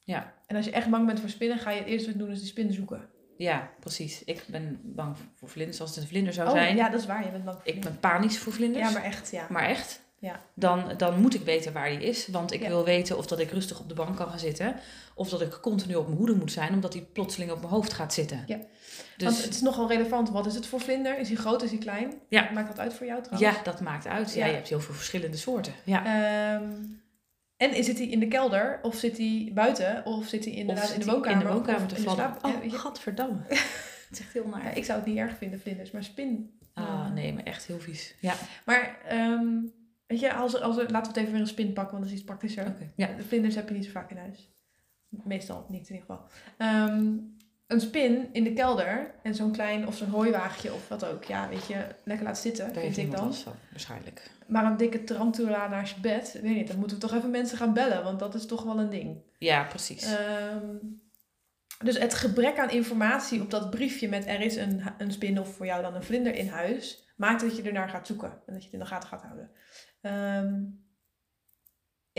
Ja. 0.05 0.35
En 0.47 0.57
als 0.57 0.65
je 0.65 0.71
echt 0.71 0.91
bang 0.91 1.07
bent 1.07 1.21
voor 1.21 1.29
spinnen, 1.29 1.59
ga 1.59 1.71
je 1.71 1.79
het 1.79 1.89
eerste 1.89 2.09
wat 2.11 2.19
doen 2.19 2.31
is 2.31 2.39
die 2.39 2.49
spin 2.49 2.73
zoeken. 2.73 3.09
Ja, 3.43 3.71
precies. 3.81 4.25
Ik 4.25 4.45
ben 4.47 4.81
bang 4.83 5.17
voor 5.35 5.49
vlinders. 5.49 5.81
Als 5.81 5.91
het 5.91 5.99
een 6.03 6.09
vlinder 6.09 6.33
zou 6.33 6.49
oh, 6.49 6.55
zijn, 6.55 6.77
ja, 6.77 6.89
dat 6.89 7.01
is 7.01 7.07
waar. 7.07 7.25
Je 7.25 7.31
bent 7.31 7.45
bang 7.45 7.57
voor 7.63 7.73
ik 7.75 7.81
ben 7.81 7.99
panisch 8.01 8.39
voor 8.39 8.53
vlinders. 8.53 8.87
Ja, 8.89 8.93
maar 8.93 9.03
echt, 9.05 9.31
ja. 9.31 9.47
Maar 9.49 9.63
echt, 9.69 10.01
Ja. 10.19 10.41
dan, 10.55 10.85
dan 10.97 11.21
moet 11.21 11.35
ik 11.35 11.43
weten 11.43 11.73
waar 11.73 11.89
die 11.89 12.03
is. 12.03 12.29
Want 12.29 12.53
ik 12.53 12.61
Ja. 12.63 12.69
wil 12.69 12.85
weten 12.85 13.17
of 13.19 13.27
dat 13.27 13.39
ik 13.39 13.51
rustig 13.51 13.81
op 13.81 13.89
de 13.89 13.95
bank 13.95 14.17
kan 14.17 14.29
gaan 14.29 14.39
zitten. 14.39 14.75
Of 15.15 15.29
dat 15.29 15.41
ik 15.41 15.59
continu 15.61 15.95
op 15.95 16.07
mijn 16.07 16.19
hoede 16.19 16.35
moet 16.35 16.53
zijn, 16.53 16.73
omdat 16.73 16.93
hij 16.93 17.03
plotseling 17.13 17.51
op 17.53 17.59
mijn 17.59 17.73
hoofd 17.73 17.93
gaat 17.93 18.15
zitten. 18.15 18.45
Ja. 18.47 18.57
Dus 18.57 19.27
Want 19.29 19.43
het 19.45 19.55
is 19.55 19.61
nogal 19.61 19.89
relevant. 19.89 20.31
Wat 20.31 20.47
is 20.47 20.55
het 20.55 20.67
voor 20.67 20.81
vlinder? 20.81 21.19
Is 21.19 21.29
hij 21.29 21.37
groot, 21.37 21.63
is 21.63 21.71
hij 21.71 21.79
klein? 21.79 22.13
Ja. 22.29 22.51
Maakt 22.55 22.69
dat 22.69 22.79
uit 22.79 22.95
voor 22.95 23.07
jou 23.07 23.23
trouwens? 23.23 23.57
ja, 23.57 23.63
dat 23.63 23.81
maakt 23.81 24.07
uit. 24.07 24.35
Ja, 24.35 24.41
Ja. 24.41 24.47
je 24.47 24.55
hebt 24.57 24.69
heel 24.69 24.81
veel 24.81 24.95
verschillende 24.95 25.37
soorten. 25.37 25.73
Ja. 25.85 26.05
Ehm, 26.05 26.71
en 27.61 27.85
zit 27.85 27.99
hij 27.99 28.07
in 28.07 28.21
de 28.21 28.29
kelder? 28.29 28.79
Of 28.83 28.95
zit 28.97 29.19
hij 29.19 29.51
buiten? 29.55 30.05
Of 30.07 30.27
zit 30.27 30.45
hij 30.45 30.55
inderdaad 30.55 30.91
in 30.93 31.01
de 31.01 31.07
woonkamer? 31.07 31.41
in 31.41 31.47
de 31.47 31.53
woonkamer 31.53 31.89
te 31.89 32.03
vallen. 32.03 32.17
Ja, 32.25 32.37
Oh, 32.43 32.61
weet 32.61 32.71
je- 32.71 32.79
gadverdamme. 32.79 33.41
het 33.49 34.09
is 34.11 34.21
echt 34.21 34.33
heel 34.33 34.47
naar. 34.49 34.65
ja, 34.65 34.71
ik 34.71 34.85
zou 34.85 34.99
het 34.99 35.09
niet 35.09 35.17
erg 35.19 35.37
vinden, 35.37 35.61
vlinders. 35.61 35.91
Maar 35.91 36.05
spin... 36.05 36.59
Ah, 36.75 37.11
nee, 37.13 37.33
maar 37.33 37.43
echt 37.43 37.67
heel 37.67 37.79
vies. 37.81 38.15
Ja, 38.21 38.35
Maar, 38.65 38.99
ehm, 39.09 39.47
weet 40.07 40.21
je, 40.21 40.33
als, 40.33 40.61
als, 40.61 40.77
laten 40.77 41.01
we 41.03 41.07
het 41.09 41.17
even 41.17 41.33
weer 41.33 41.41
een 41.41 41.47
spin 41.47 41.73
pakken, 41.73 41.93
want 41.93 42.03
dat 42.03 42.13
is 42.13 42.19
iets 42.19 42.27
praktischer. 42.29 42.67
oké. 42.67 42.91
Ja. 42.97 43.07
De 43.17 43.23
vlinders 43.23 43.55
heb 43.55 43.69
je 43.69 43.75
niet 43.75 43.85
zo 43.85 43.91
vaak 43.91 44.11
in 44.11 44.17
huis. 44.17 44.51
Meestal 45.09 45.67
niet 45.69 45.89
in 45.89 45.95
ieder 45.95 46.09
geval. 46.09 46.27
Ehm, 46.57 47.15
een 47.71 47.81
spin 47.81 48.29
in 48.33 48.45
de 48.45 48.53
kelder 48.53 49.11
en 49.23 49.35
zo'n 49.35 49.53
klein 49.53 49.87
of 49.87 49.97
zo'n 49.97 50.09
hooiwagentje 50.09 50.73
of 50.73 50.89
wat 50.89 51.05
ook. 51.05 51.25
Ja, 51.25 51.49
weet 51.49 51.67
je, 51.67 51.87
lekker 52.05 52.27
laten 52.27 52.43
zitten, 52.43 52.73
Daar 52.73 52.83
vind 52.83 52.97
ik 52.97 53.11
dan. 53.11 53.35
van, 53.35 53.53
waarschijnlijk. 53.71 54.31
Maar 54.47 54.65
een 54.65 54.77
dikke 54.77 55.05
tarantula 55.05 55.69
naast 55.69 55.95
je 55.95 56.01
bed, 56.01 56.33
weet 56.43 56.55
niet, 56.55 56.69
dan 56.69 56.79
moeten 56.79 56.97
we 56.97 57.07
toch 57.07 57.15
even 57.17 57.31
mensen 57.31 57.59
gaan 57.59 57.73
bellen, 57.73 58.05
want 58.05 58.19
dat 58.19 58.35
is 58.35 58.47
toch 58.47 58.63
wel 58.63 58.79
een 58.79 58.91
ding. 58.91 59.23
Ja, 59.39 59.65
precies. 59.65 60.05
Ehm, 60.17 60.77
dus 61.85 61.99
het 61.99 62.15
gebrek 62.15 62.59
aan 62.59 62.71
informatie 62.71 63.41
op 63.43 63.51
dat 63.51 63.71
briefje 63.71 64.09
met 64.09 64.27
er 64.27 64.41
is 64.41 64.57
een, 64.57 64.83
een 64.99 65.13
spin 65.13 65.41
of 65.41 65.55
voor 65.55 65.67
jou 65.67 65.83
dan 65.83 65.95
een 65.95 66.03
vlinder 66.03 66.35
in 66.35 66.49
huis, 66.49 67.09
maakt 67.17 67.41
dat 67.41 67.57
je 67.57 67.63
ernaar 67.63 67.89
gaat 67.89 68.07
zoeken 68.07 68.29
en 68.47 68.53
dat 68.53 68.59
je 68.59 68.65
het 68.65 68.73
in 68.73 68.79
de 68.79 68.87
gaten 68.87 69.09
gaat 69.09 69.23
houden. 69.23 69.51
Ehm, 70.01 70.63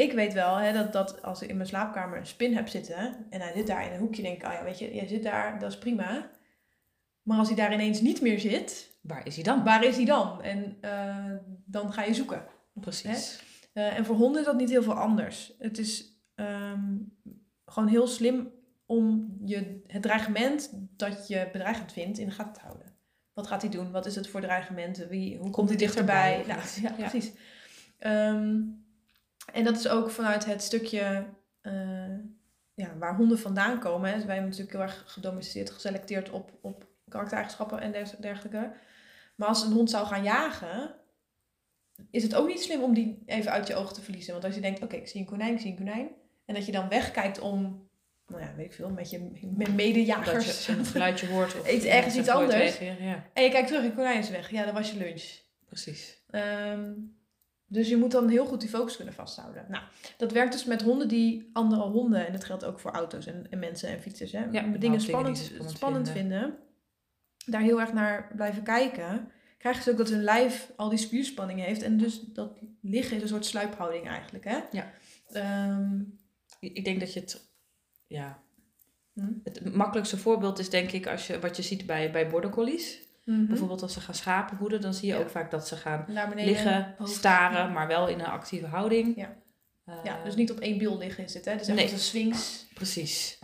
ik 0.01 0.13
weet 0.13 0.33
wel 0.33 0.55
hè, 0.55 0.73
dat, 0.73 0.93
dat 0.93 1.21
als 1.21 1.41
ik 1.41 1.49
in 1.49 1.55
mijn 1.55 1.67
slaapkamer 1.67 2.17
een 2.17 2.25
spin 2.25 2.55
heb 2.55 2.67
zitten 2.67 3.25
en 3.29 3.41
hij 3.41 3.53
zit 3.53 3.67
daar 3.67 3.85
in 3.85 3.91
een 3.93 3.99
hoekje, 3.99 4.21
denk 4.21 4.35
ik, 4.41 4.47
oh 4.47 4.53
ja, 4.53 4.63
weet 4.63 4.79
je, 4.79 4.93
jij 4.95 5.07
zit 5.07 5.23
daar, 5.23 5.59
dat 5.59 5.71
is 5.71 5.77
prima. 5.77 6.29
Maar 7.21 7.37
als 7.37 7.47
hij 7.47 7.57
daar 7.57 7.73
ineens 7.73 8.01
niet 8.01 8.21
meer 8.21 8.39
zit, 8.39 8.89
Waar 9.01 9.25
is 9.27 9.35
hij 9.35 9.43
dan? 9.43 9.63
waar 9.63 9.83
is 9.83 9.95
hij 9.95 10.05
dan? 10.05 10.41
En 10.41 10.77
eh, 10.81 11.35
dan 11.65 11.93
ga 11.93 12.03
je 12.03 12.13
zoeken. 12.13 12.43
Precies. 12.73 13.43
Eh, 13.73 13.97
en 13.97 14.05
voor 14.05 14.15
honden 14.15 14.39
is 14.41 14.47
dat 14.47 14.57
niet 14.57 14.69
heel 14.69 14.83
veel 14.83 14.93
anders. 14.93 15.53
Het 15.59 15.77
is 15.77 16.21
ehm, 16.35 16.97
gewoon 17.65 17.89
heel 17.89 18.07
slim 18.07 18.51
om 18.85 19.37
je, 19.45 19.81
het 19.87 20.01
dreigement 20.01 20.69
dat 20.95 21.27
je 21.27 21.49
bedreigend 21.51 21.91
vindt 21.93 22.17
in 22.17 22.25
de 22.25 22.31
gaten 22.31 22.53
te 22.53 22.59
houden. 22.59 22.85
Wat 23.33 23.47
gaat 23.47 23.61
hij 23.61 23.71
doen? 23.71 23.91
Wat 23.91 24.05
is 24.05 24.15
het 24.15 24.27
voor 24.27 24.41
dreigement? 24.41 24.97
Wie, 24.97 25.37
hoe 25.37 25.49
komt 25.49 25.69
hij 25.69 25.77
hij 25.77 25.85
dichterbij? 25.85 26.43
Nou, 26.47 26.59
ja, 26.81 26.93
Ja. 26.97 27.09
precies. 27.09 27.31
En 29.53 29.63
dat 29.63 29.77
is 29.77 29.87
ook 29.87 30.09
vanuit 30.11 30.45
het 30.45 30.61
stukje 30.63 31.25
eh, 31.61 32.15
ja, 32.73 32.97
waar 32.97 33.15
honden 33.15 33.39
vandaan 33.39 33.79
komen. 33.79 34.09
Hè. 34.09 34.15
Dus 34.15 34.25
wij 34.25 34.33
hebben 34.35 34.51
natuurlijk 34.51 34.77
heel 34.77 34.87
erg 34.87 35.03
gedomesticeerd, 35.07 35.69
geselecteerd 35.69 36.29
op, 36.29 36.51
op 36.61 36.87
karaktereigenschappen 37.07 37.79
en 37.81 37.91
dergelijke. 38.19 38.71
Maar 39.35 39.47
als 39.47 39.63
een 39.63 39.71
hond 39.71 39.89
zou 39.89 40.07
gaan 40.07 40.23
jagen, 40.23 40.95
is 42.11 42.23
het 42.23 42.35
ook 42.35 42.47
niet 42.47 42.61
slim 42.61 42.83
om 42.83 42.93
die 42.93 43.23
even 43.25 43.51
uit 43.51 43.67
je 43.67 43.75
ogen 43.75 43.93
te 43.93 44.01
verliezen. 44.01 44.31
Want 44.33 44.45
als 44.45 44.55
je 44.55 44.61
denkt, 44.61 44.83
oké, 44.83 44.95
ik 44.95 45.07
zie 45.07 45.19
een 45.19 45.25
konijn, 45.27 45.53
ik 45.53 45.59
zie 45.59 45.71
een 45.71 45.77
konijn. 45.77 46.09
En 46.45 46.53
dat 46.55 46.65
je 46.65 46.71
dan 46.71 46.89
wegkijkt 46.89 47.39
om, 47.39 47.89
nou 48.27 48.41
ja, 48.41 48.53
weet 48.55 48.65
ik 48.65 48.73
veel, 48.73 48.89
met 48.89 49.09
je 49.09 49.19
met 49.55 49.65
Dat 49.65 49.75
medejagers. 49.75 50.65
je 50.65 50.71
een 50.73 50.85
geluidje 50.85 51.27
hoort. 51.27 51.59
Of 51.59 51.71
Iets- 51.73 51.85
ergens 51.85 52.15
iets 52.15 52.27
anders. 52.29 52.55
weg, 52.55 52.79
ja, 52.79 53.05
ja, 53.05 53.25
En 53.33 53.43
je 53.43 53.49
kijkt 53.49 53.67
terug, 53.67 53.83
een 53.83 53.93
konijn 53.95 54.19
is 54.19 54.29
weg. 54.29 54.51
Ja, 54.51 54.65
dan 54.65 54.73
was 54.73 54.91
je 54.91 54.97
lunch. 54.97 55.23
precies. 55.65 56.23
Ehm, 56.29 56.91
dus 57.71 57.89
je 57.89 57.97
moet 57.97 58.11
dan 58.11 58.29
heel 58.29 58.45
goed 58.45 58.59
die 58.61 58.69
focus 58.69 58.95
kunnen 58.95 59.13
vasthouden. 59.13 59.65
Nou, 59.69 59.83
dat 60.17 60.31
werkt 60.31 60.51
dus 60.51 60.65
met 60.65 60.81
honden 60.81 61.07
die 61.07 61.49
andere 61.53 61.81
honden, 61.81 62.25
en 62.27 62.31
dat 62.31 62.43
geldt 62.43 62.65
ook 62.65 62.79
voor 62.79 62.91
auto's 62.91 63.25
en, 63.25 63.47
en 63.49 63.59
mensen 63.59 63.89
en 63.89 64.01
fietsers, 64.01 64.31
hè, 64.31 64.43
Ja, 64.51 64.61
dingen 64.61 65.01
spannend, 65.01 65.51
spannend 65.65 66.09
vinden. 66.09 66.57
daar 67.45 67.61
heel 67.61 67.79
erg 67.79 67.93
naar 67.93 68.31
blijven 68.35 68.63
kijken, 68.63 69.31
krijgen 69.57 69.83
ze 69.83 69.91
ook 69.91 69.97
dat 69.97 70.09
hun 70.09 70.23
lijf 70.23 70.71
al 70.75 70.89
die 70.89 70.97
spierspanning 70.97 71.59
heeft. 71.59 71.81
En 71.81 71.97
dus 71.97 72.19
dat 72.19 72.59
liggen 72.81 73.15
is 73.15 73.21
een 73.21 73.27
soort 73.27 73.45
sluiphouding 73.45 74.07
eigenlijk. 74.07 74.43
Hè? 74.43 74.59
Ja. 74.71 74.91
Ehm, 75.31 75.99
Ik 76.59 76.73
ik 76.73 76.85
denk 76.85 76.99
dat 76.99 77.13
je 77.13 77.19
het, 77.19 77.49
ja, 78.07 78.43
hm? 79.13 79.33
het 79.43 79.73
makkelijkste 79.75 80.17
voorbeeld 80.17 80.59
is 80.59 80.69
denk 80.69 80.91
ik 80.91 81.07
als 81.07 81.27
je, 81.27 81.39
wat 81.39 81.55
je 81.55 81.61
ziet 81.61 81.85
bij, 81.85 82.11
bij 82.11 82.29
border 82.29 82.49
collies. 82.49 83.09
Mhm. 83.25 83.45
Bijvoorbeeld 83.45 83.81
als 83.81 83.93
ze 83.93 83.99
gaan 84.01 84.15
schapen 84.15 84.57
hoeden, 84.57 84.81
dan 84.81 84.93
zie 84.93 85.07
je 85.07 85.13
Ja. 85.13 85.19
ook 85.19 85.29
vaak 85.29 85.51
dat 85.51 85.67
ze 85.67 85.75
gaan 85.75 86.05
liggen, 86.35 86.95
hoofd. 86.97 87.13
staren, 87.13 87.71
maar 87.71 87.87
wel 87.87 88.07
in 88.07 88.19
een 88.19 88.25
actieve 88.25 88.65
houding. 88.65 89.15
Ja. 89.15 89.35
Eh, 89.85 89.95
Ja, 90.03 90.23
dus 90.23 90.35
niet 90.35 90.51
op 90.51 90.59
één 90.59 90.77
bil 90.77 90.97
liggen 90.97 91.23
is 91.23 91.33
het. 91.33 91.45
Hè? 91.45 91.57
Dus 91.57 91.67
echt 91.67 91.75
Nee. 91.75 91.83
als 91.83 91.93
een 91.93 91.99
sphinx. 91.99 92.67
Precies, 92.73 93.39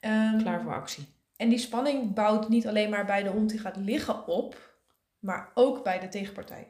Ehm, 0.00 0.38
klaar 0.42 0.62
voor 0.62 0.74
actie. 0.74 1.06
En 1.36 1.48
die 1.48 1.58
spanning 1.58 2.14
bouwt 2.14 2.48
niet 2.48 2.66
alleen 2.66 2.90
maar 2.90 3.04
bij 3.06 3.22
de 3.22 3.28
hond 3.28 3.50
die 3.50 3.58
gaat 3.58 3.76
liggen 3.76 4.26
op, 4.26 4.76
maar 5.18 5.50
ook 5.54 5.84
bij 5.84 5.98
de 6.00 6.08
tegenpartij. 6.08 6.66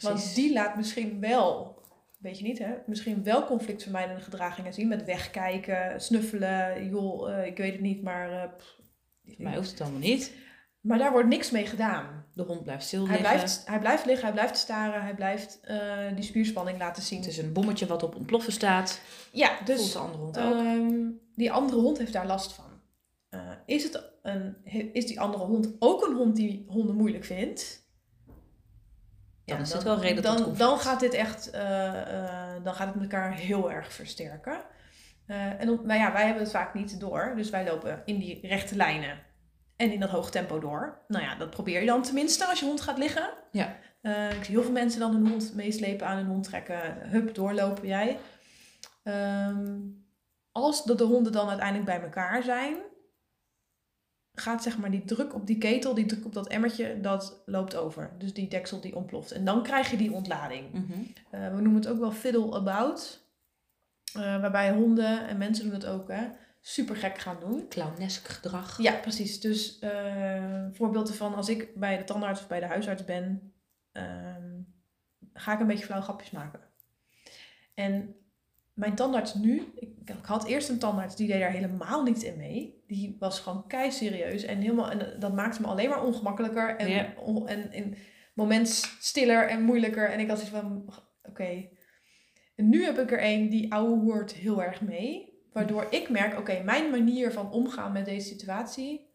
Want 0.00 0.34
die 0.34 0.52
laat 0.52 0.76
misschien 0.76 1.20
wel, 1.20 1.80
weet 2.18 2.38
je 2.38 2.44
niet 2.44 2.58
hè, 2.58 2.74
misschien 2.86 3.22
wel 3.24 3.44
conflictvermijdende 3.46 4.22
gedragingen 4.22 4.74
zien. 4.74 4.88
Met 4.88 5.04
wegkijken, 5.04 6.00
snuffelen, 6.00 6.88
joh, 6.88 7.32
eh, 7.38 7.46
ik 7.46 7.56
weet 7.56 7.72
het 7.72 7.80
niet, 7.80 8.02
maar... 8.02 8.48
pff. 8.56 8.80
Voor 9.26 9.42
mij 9.44 9.56
hoeft 9.56 9.70
het 9.70 9.80
allemaal 9.80 10.00
niet. 10.00 10.32
Maar 10.82 10.98
daar 10.98 11.12
wordt 11.12 11.28
niks 11.28 11.50
mee 11.50 11.66
gedaan. 11.66 12.24
De 12.34 12.42
hond 12.42 12.62
blijft 12.62 12.84
stil 12.84 13.06
Hij 13.06 13.16
liggen. 13.16 13.34
blijft, 13.34 13.62
hij 13.66 13.78
blijft 13.78 14.04
liggen, 14.04 14.24
hij 14.24 14.32
blijft 14.32 14.56
staren, 14.56 15.02
hij 15.02 15.14
blijft 15.14 15.60
eh, 15.60 15.78
die 16.14 16.24
spierspanning 16.24 16.78
laten 16.78 17.02
zien. 17.02 17.18
Het 17.18 17.28
is 17.28 17.38
een 17.38 17.52
bommetje 17.52 17.86
wat 17.86 18.02
op 18.02 18.14
ontploffen 18.14 18.52
staat. 18.52 19.00
ja, 19.32 19.54
Voelt 19.56 19.66
dus 19.66 19.92
de 19.92 19.98
andere 19.98 20.18
hond 20.22 20.38
ook. 20.38 20.54
Ehm, 20.54 21.00
die 21.34 21.52
andere 21.52 21.80
hond 21.80 21.98
heeft 21.98 22.12
daar 22.12 22.26
last 22.26 22.52
van. 22.52 22.64
Eh, 23.28 23.40
is, 23.66 23.82
het 23.82 24.10
een, 24.22 24.56
is 24.92 25.06
die 25.06 25.20
andere 25.20 25.44
hond 25.44 25.76
ook 25.78 26.06
een 26.06 26.14
hond 26.14 26.36
die 26.36 26.64
honden 26.68 26.96
moeilijk 26.96 27.24
vindt? 27.24 27.80
Dan 29.44 29.60
is 29.60 29.72
het 29.72 29.82
wel 29.82 30.00
reden 30.00 30.22
dan, 30.22 30.54
dan 30.56 30.78
gaat 30.78 31.00
dit 31.00 31.14
echt, 31.14 31.50
eh, 31.50 31.62
dan 32.62 32.74
gaat 32.74 32.86
het 32.86 32.94
met 32.94 33.02
elkaar 33.12 33.34
heel 33.34 33.72
erg 33.72 33.92
versterken. 33.92 34.60
En 35.26 35.80
maar 35.86 35.96
ja, 35.96 36.12
wij 36.12 36.24
hebben 36.24 36.42
het 36.42 36.52
vaak 36.52 36.74
niet 36.74 37.00
door, 37.00 37.32
dus 37.36 37.50
wij 37.50 37.64
lopen 37.64 38.02
in 38.04 38.18
die 38.18 38.46
rechte 38.46 38.76
lijnen. 38.76 39.18
En 39.82 39.92
in 39.92 40.00
dat 40.00 40.10
hoog 40.10 40.30
tempo 40.30 40.58
door. 40.58 40.98
Nou 41.08 41.24
ja, 41.24 41.34
dat 41.34 41.50
probeer 41.50 41.80
je 41.80 41.86
dan 41.86 42.02
tenminste 42.02 42.46
als 42.46 42.60
je 42.60 42.66
hond 42.66 42.80
gaat 42.80 42.98
liggen. 42.98 43.30
Ja. 43.50 43.76
Eh, 44.00 44.32
ik 44.32 44.44
zie 44.44 44.54
heel 44.54 44.62
veel 44.62 44.72
mensen 44.72 45.00
dan 45.00 45.12
hun 45.12 45.28
hond 45.28 45.54
meeslepen, 45.54 46.06
aan 46.06 46.16
hun 46.16 46.26
hond 46.26 46.44
trekken. 46.44 47.08
Hup, 47.08 47.34
doorlopen 47.34 47.88
jij. 47.88 48.18
Ehm, 49.02 49.80
als 50.52 50.84
de, 50.84 50.94
de 50.94 51.04
honden 51.04 51.32
dan 51.32 51.48
uiteindelijk 51.48 51.86
bij 51.86 52.02
elkaar 52.02 52.42
zijn, 52.42 52.76
gaat 54.34 54.62
zeg 54.62 54.78
maar 54.78 54.90
die 54.90 55.04
druk 55.04 55.34
op 55.34 55.46
die 55.46 55.58
ketel, 55.58 55.94
die 55.94 56.06
druk 56.06 56.24
op 56.24 56.32
dat 56.32 56.48
emmertje, 56.48 57.00
dat 57.00 57.42
loopt 57.46 57.76
over. 57.76 58.10
Dus 58.18 58.34
die 58.34 58.48
deksel 58.48 58.80
die 58.80 58.96
ontploft. 58.96 59.30
En 59.30 59.44
dan 59.44 59.62
krijg 59.62 59.90
je 59.90 59.96
die 59.96 60.12
ontlading. 60.12 60.72
Mhm. 60.72 61.00
Eh, 61.30 61.40
we 61.40 61.60
noemen 61.60 61.74
het 61.74 61.88
ook 61.88 61.98
wel 61.98 62.12
fiddle 62.12 62.54
about. 62.54 63.20
Eh, 64.14 64.40
waarbij 64.40 64.72
honden 64.72 65.28
en 65.28 65.38
mensen 65.38 65.64
doen 65.64 65.74
het 65.74 65.86
ook, 65.86 66.08
hè, 66.08 66.28
super 66.64 66.96
gek 66.96 67.18
gaan 67.18 67.40
doen. 67.40 67.68
Clownesk 67.68 68.28
gedrag. 68.28 68.78
Ja, 68.82 68.92
precies. 68.92 69.40
Dus 69.40 69.78
eh 69.78 70.66
voorbeelden 70.72 71.14
van 71.14 71.34
als 71.34 71.48
ik 71.48 71.74
bij 71.74 71.96
de 71.98 72.04
tandarts 72.04 72.40
of 72.40 72.46
bij 72.48 72.60
de 72.60 72.66
huisarts 72.66 73.04
ben, 73.04 73.52
ehm, 73.92 74.60
ga 75.32 75.52
ik 75.52 75.60
een 75.60 75.66
beetje 75.66 75.84
flauw 75.84 76.00
grapjes 76.00 76.30
maken. 76.30 76.60
En 77.74 78.14
mijn 78.72 78.94
tandarts 78.94 79.34
nu, 79.34 79.72
ik, 79.74 79.88
ik 80.04 80.14
had 80.24 80.44
eerst 80.46 80.68
een 80.68 80.78
tandarts 80.78 81.16
die 81.16 81.26
deed 81.28 81.40
daar 81.40 81.50
helemaal 81.50 82.02
niet 82.02 82.22
in 82.22 82.36
mee. 82.36 82.82
Die 82.86 83.16
was 83.18 83.40
gewoon 83.40 83.66
kei 83.66 83.90
serieus 83.92 84.42
en, 84.42 84.58
helemaal, 84.58 84.90
en 84.90 85.20
dat 85.20 85.34
maakte 85.34 85.60
me 85.60 85.66
alleen 85.66 85.88
maar 85.88 86.04
ongemakkelijker 86.04 86.76
en, 86.76 86.88
on- 87.18 87.48
en 87.48 87.72
in 87.72 87.96
moment 88.34 88.68
stiller 89.00 89.48
en 89.48 89.62
moeilijker. 89.62 90.10
En 90.10 90.20
ik 90.20 90.28
had 90.28 90.38
zoiets 90.38 90.56
van, 90.58 90.94
oké. 91.22 91.68
En 92.56 92.68
nu 92.68 92.84
heb 92.84 92.98
ik 92.98 93.10
er 93.12 93.24
een 93.24 93.48
die 93.48 93.72
ouwe 93.72 94.00
hoort 94.00 94.32
heel 94.32 94.62
erg 94.62 94.80
mee. 94.80 95.31
Waardoor 95.52 95.86
ik 95.90 96.08
merk, 96.08 96.38
oké, 96.38 96.62
mijn 96.62 96.90
manier 96.90 97.32
van 97.32 97.50
omgaan 97.50 97.92
met 97.92 98.04
deze 98.04 98.26
situatie. 98.28 99.10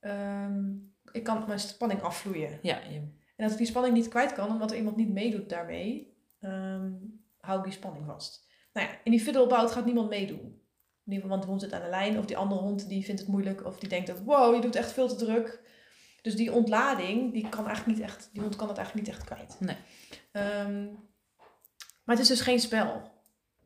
ehm, 0.00 0.74
ik 1.12 1.22
kan 1.24 1.44
mijn 1.46 1.58
spanning 1.60 2.02
afvloeien. 2.02 2.58
Ja, 2.62 2.80
En 2.82 3.44
als 3.44 3.52
ik 3.52 3.58
die 3.58 3.66
spanning 3.66 3.94
niet 3.94 4.08
kwijt 4.08 4.32
kan, 4.32 4.50
omdat 4.50 4.70
er 4.70 4.76
iemand 4.76 4.96
niet 4.96 5.08
meedoet 5.12 5.48
daarmee, 5.48 6.16
ehm, 6.40 6.92
hou 7.40 7.58
ik 7.58 7.64
die 7.64 7.72
spanning 7.72 8.06
vast. 8.06 8.46
Nou 8.72 8.86
ja, 8.88 8.92
in 9.04 9.10
die 9.10 9.20
fiddlebout 9.20 9.70
gaat 9.70 9.84
niemand 9.84 10.08
meedoen. 10.08 10.38
In 11.04 11.14
ieder 11.14 11.22
geval, 11.22 11.28
want 11.28 11.42
de 11.42 11.48
hond 11.48 11.60
zit 11.60 11.72
aan 11.72 11.82
de 11.82 11.88
lijn. 11.88 12.18
Of 12.18 12.24
die 12.24 12.36
andere 12.36 12.60
hond 12.60 12.88
die 12.88 13.04
vindt 13.04 13.20
het 13.20 13.30
moeilijk. 13.30 13.64
Of 13.64 13.78
die 13.78 13.88
denkt 13.88 14.10
ook, 14.10 14.18
wow, 14.24 14.54
je 14.54 14.60
doet 14.60 14.74
echt 14.76 14.92
veel 14.92 15.08
te 15.08 15.16
druk. 15.16 15.60
Dus 16.22 16.36
die 16.36 16.52
ontlading, 16.52 17.32
die, 17.32 17.48
kan 17.48 17.66
eigenlijk 17.66 17.98
niet 17.98 18.06
echt, 18.08 18.28
die 18.32 18.42
hond 18.42 18.56
kan 18.56 18.68
het 18.68 18.76
eigenlijk 18.76 19.06
niet 19.06 19.16
echt 19.16 19.26
kwijt. 19.26 19.56
Nee. 19.60 19.76
Ehm, 20.32 20.84
maar 22.04 22.16
het 22.16 22.18
is 22.18 22.28
dus 22.28 22.40
geen 22.40 22.60
spel. 22.60 23.10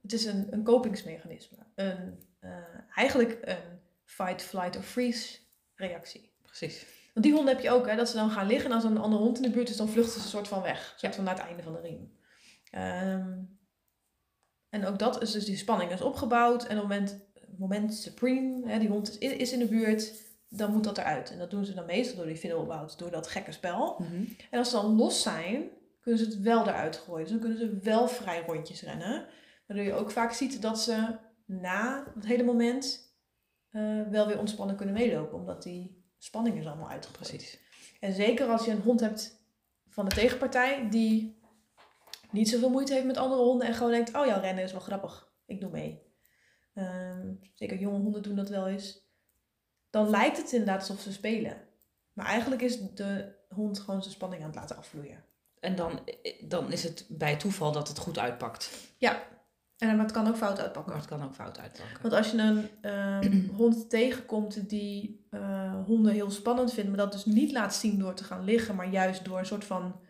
Het 0.03 0.13
is 0.13 0.25
een, 0.25 0.47
een 0.51 0.63
kopingsmechanisme. 0.63 1.57
Een, 1.75 2.19
eh, 2.41 2.51
eigenlijk 2.95 3.39
een 3.43 3.81
fight, 4.05 4.43
flight 4.43 4.77
of 4.77 4.87
freeze 4.87 5.39
reactie. 5.75 6.33
precies. 6.43 6.87
Want 7.13 7.27
die 7.27 7.35
honden 7.35 7.55
heb 7.55 7.63
je 7.63 7.71
ook, 7.71 7.87
hè, 7.87 7.97
dat 7.97 8.09
ze 8.09 8.17
dan 8.17 8.31
gaan 8.31 8.47
liggen 8.47 8.71
en 8.71 8.77
als 8.77 8.85
er 8.85 8.91
een 8.91 8.99
andere 8.99 9.23
hond 9.23 9.37
in 9.37 9.43
de 9.43 9.51
buurt 9.51 9.69
is, 9.69 9.77
dan 9.77 9.89
vluchten 9.89 10.13
ze 10.13 10.19
een 10.19 10.31
soort 10.31 10.49
van 10.49 10.63
weg. 10.63 10.91
Een 10.93 10.99
soort 10.99 11.15
van 11.15 11.25
naar 11.25 11.35
het 11.35 11.45
einde 11.45 11.63
van 11.63 11.73
de 11.73 11.81
riem. 11.81 12.13
Ehm, 12.71 13.33
en 14.69 14.87
ook 14.87 14.99
dat 14.99 15.23
is 15.23 15.31
dus 15.31 15.45
die 15.45 15.57
spanning 15.57 15.93
is 15.93 16.01
opgebouwd. 16.01 16.67
En 16.67 16.79
op 16.79 16.83
het 16.83 16.83
moment, 16.83 17.21
moment 17.59 17.95
supreme, 17.95 18.69
hè, 18.69 18.79
die 18.79 18.89
hond 18.89 19.21
is, 19.21 19.33
is 19.33 19.53
in 19.53 19.59
de 19.59 19.67
buurt, 19.67 20.13
dan 20.49 20.73
moet 20.73 20.85
dat 20.85 20.99
eruit. 20.99 21.31
En 21.31 21.39
dat 21.39 21.51
doen 21.51 21.65
ze 21.65 21.75
dan 21.75 21.87
meestal 21.87 22.17
door 22.17 22.27
die 22.27 22.37
fiddlebout, 22.37 22.99
door 22.99 23.11
dat 23.11 23.29
gekke 23.29 23.53
spel. 23.53 23.97
Mhm. 23.99 24.25
En 24.51 24.59
als 24.59 24.71
ze 24.71 24.77
dan 24.77 24.97
los 24.97 25.23
zijn, 25.23 25.69
kunnen 26.01 26.21
ze 26.21 26.27
het 26.27 26.41
wel 26.41 26.69
eruit 26.69 26.97
gooien. 26.97 27.23
Dus 27.23 27.31
dan 27.31 27.41
kunnen 27.41 27.59
ze 27.59 27.79
wel 27.83 28.09
vrij 28.09 28.43
rondjes 28.47 28.83
rennen. 28.83 29.27
Waardoor 29.73 29.93
je 29.93 30.01
ook 30.01 30.11
vaak 30.11 30.33
ziet 30.33 30.63
dat 30.63 30.81
ze 30.81 31.19
na 31.47 32.13
het 32.15 32.27
hele 32.27 32.43
moment 32.43 33.15
eh, 33.71 34.03
wel 34.11 34.27
weer 34.27 34.39
ontspannen 34.39 34.77
kunnen 34.77 34.95
meelopen. 34.95 35.39
Omdat 35.39 35.63
die 35.63 36.05
spanning 36.19 36.59
is 36.59 36.67
allemaal 36.67 36.89
uitgegooid. 36.89 37.29
Precies. 37.29 37.59
En 38.01 38.13
zeker 38.13 38.47
als 38.47 38.65
je 38.65 38.71
een 38.71 38.81
hond 38.81 39.01
hebt 39.01 39.45
van 39.89 40.09
de 40.09 40.15
tegenpartij 40.15 40.89
die 40.91 41.41
niet 42.31 42.49
zoveel 42.49 42.71
moeite 42.71 42.93
heeft 42.93 43.07
met 43.07 43.17
andere 43.17 43.43
honden 43.43 43.67
en 43.67 43.75
gewoon 43.75 43.93
denkt, 43.93 44.17
oh 44.17 44.27
ja, 44.27 44.37
rennen 44.37 44.65
is 44.65 44.73
wel 44.73 44.81
grappig, 44.81 45.33
ik 45.47 45.61
doe 45.61 45.71
mee. 45.71 46.03
Ehm, 46.75 47.35
zeker 47.55 47.79
jonge 47.79 47.99
honden 47.99 48.23
doen 48.23 48.37
dat 48.37 48.49
wel 48.49 48.69
eens. 48.69 49.11
Dan 49.91 50.11
lijkt 50.11 50.37
het 50.37 50.53
inderdaad 50.53 50.81
alsof 50.81 51.01
ze 51.01 51.13
spelen. 51.13 51.69
Maar 52.13 52.27
eigenlijk 52.27 52.63
is 52.63 52.81
de 52.81 53.35
hond 53.49 53.79
gewoon 53.79 54.03
zijn 54.03 54.15
spanning 54.15 54.43
aan 54.43 54.49
het 54.49 54.59
laten 54.59 54.77
afvloeien. 54.77 55.25
En 55.61 55.77
dan, 55.77 56.01
dan 56.41 56.73
is 56.73 56.83
het 56.83 57.07
bij 57.09 57.37
toeval 57.37 57.73
dat 57.73 57.89
het 57.89 57.99
goed 57.99 58.19
uitpakt. 58.19 58.71
En 59.83 59.97
maar 59.97 60.05
het 60.05 60.15
kan 60.15 60.29
ook 60.29 60.37
fout 60.37 60.61
uitpakken. 60.61 60.93
Maar 60.93 61.01
het 61.01 61.11
kan 61.11 61.23
ook 61.23 61.35
fout 61.35 61.59
uitpakken. 61.59 62.03
Want 62.03 62.15
als 62.15 62.31
je 62.31 62.39
een 62.39 62.69
ehm, 62.81 63.49
hond 63.61 63.91
tegenkomt 63.91 64.69
die 64.69 65.27
eh, 65.31 65.85
honden 65.85 66.13
heel 66.13 66.31
spannend 66.31 66.73
vindt, 66.73 66.89
maar 66.89 66.99
dat 66.99 67.13
dus 67.13 67.25
niet 67.25 67.53
laat 67.53 67.75
zien 67.75 67.99
door 67.99 68.15
te 68.15 68.25
gaan 68.25 68.45
liggen, 68.45 68.75
maar 68.75 68.91
juist 68.91 69.25
door 69.25 69.39
een 69.39 69.47
soort 69.47 69.65
van 69.65 70.01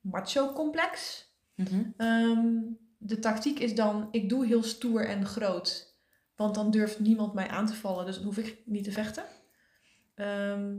macho-complex. 0.00 1.24
Mhm. 1.54 1.82
Ehm, 1.96 2.46
de 2.98 3.18
tactiek 3.18 3.58
is 3.58 3.74
dan, 3.74 4.08
ik 4.10 4.28
doe 4.28 4.46
heel 4.46 4.62
stoer 4.62 5.06
en 5.06 5.26
groot, 5.26 5.96
want 6.36 6.54
dan 6.54 6.70
durft 6.70 7.00
niemand 7.00 7.34
mij 7.34 7.48
aan 7.48 7.66
te 7.66 7.74
vallen, 7.74 8.06
dus 8.06 8.16
dan 8.16 8.24
hoef 8.24 8.38
ik 8.38 8.58
niet 8.64 8.84
te 8.84 8.92
vechten. 8.92 9.24
Ehm, 10.14 10.74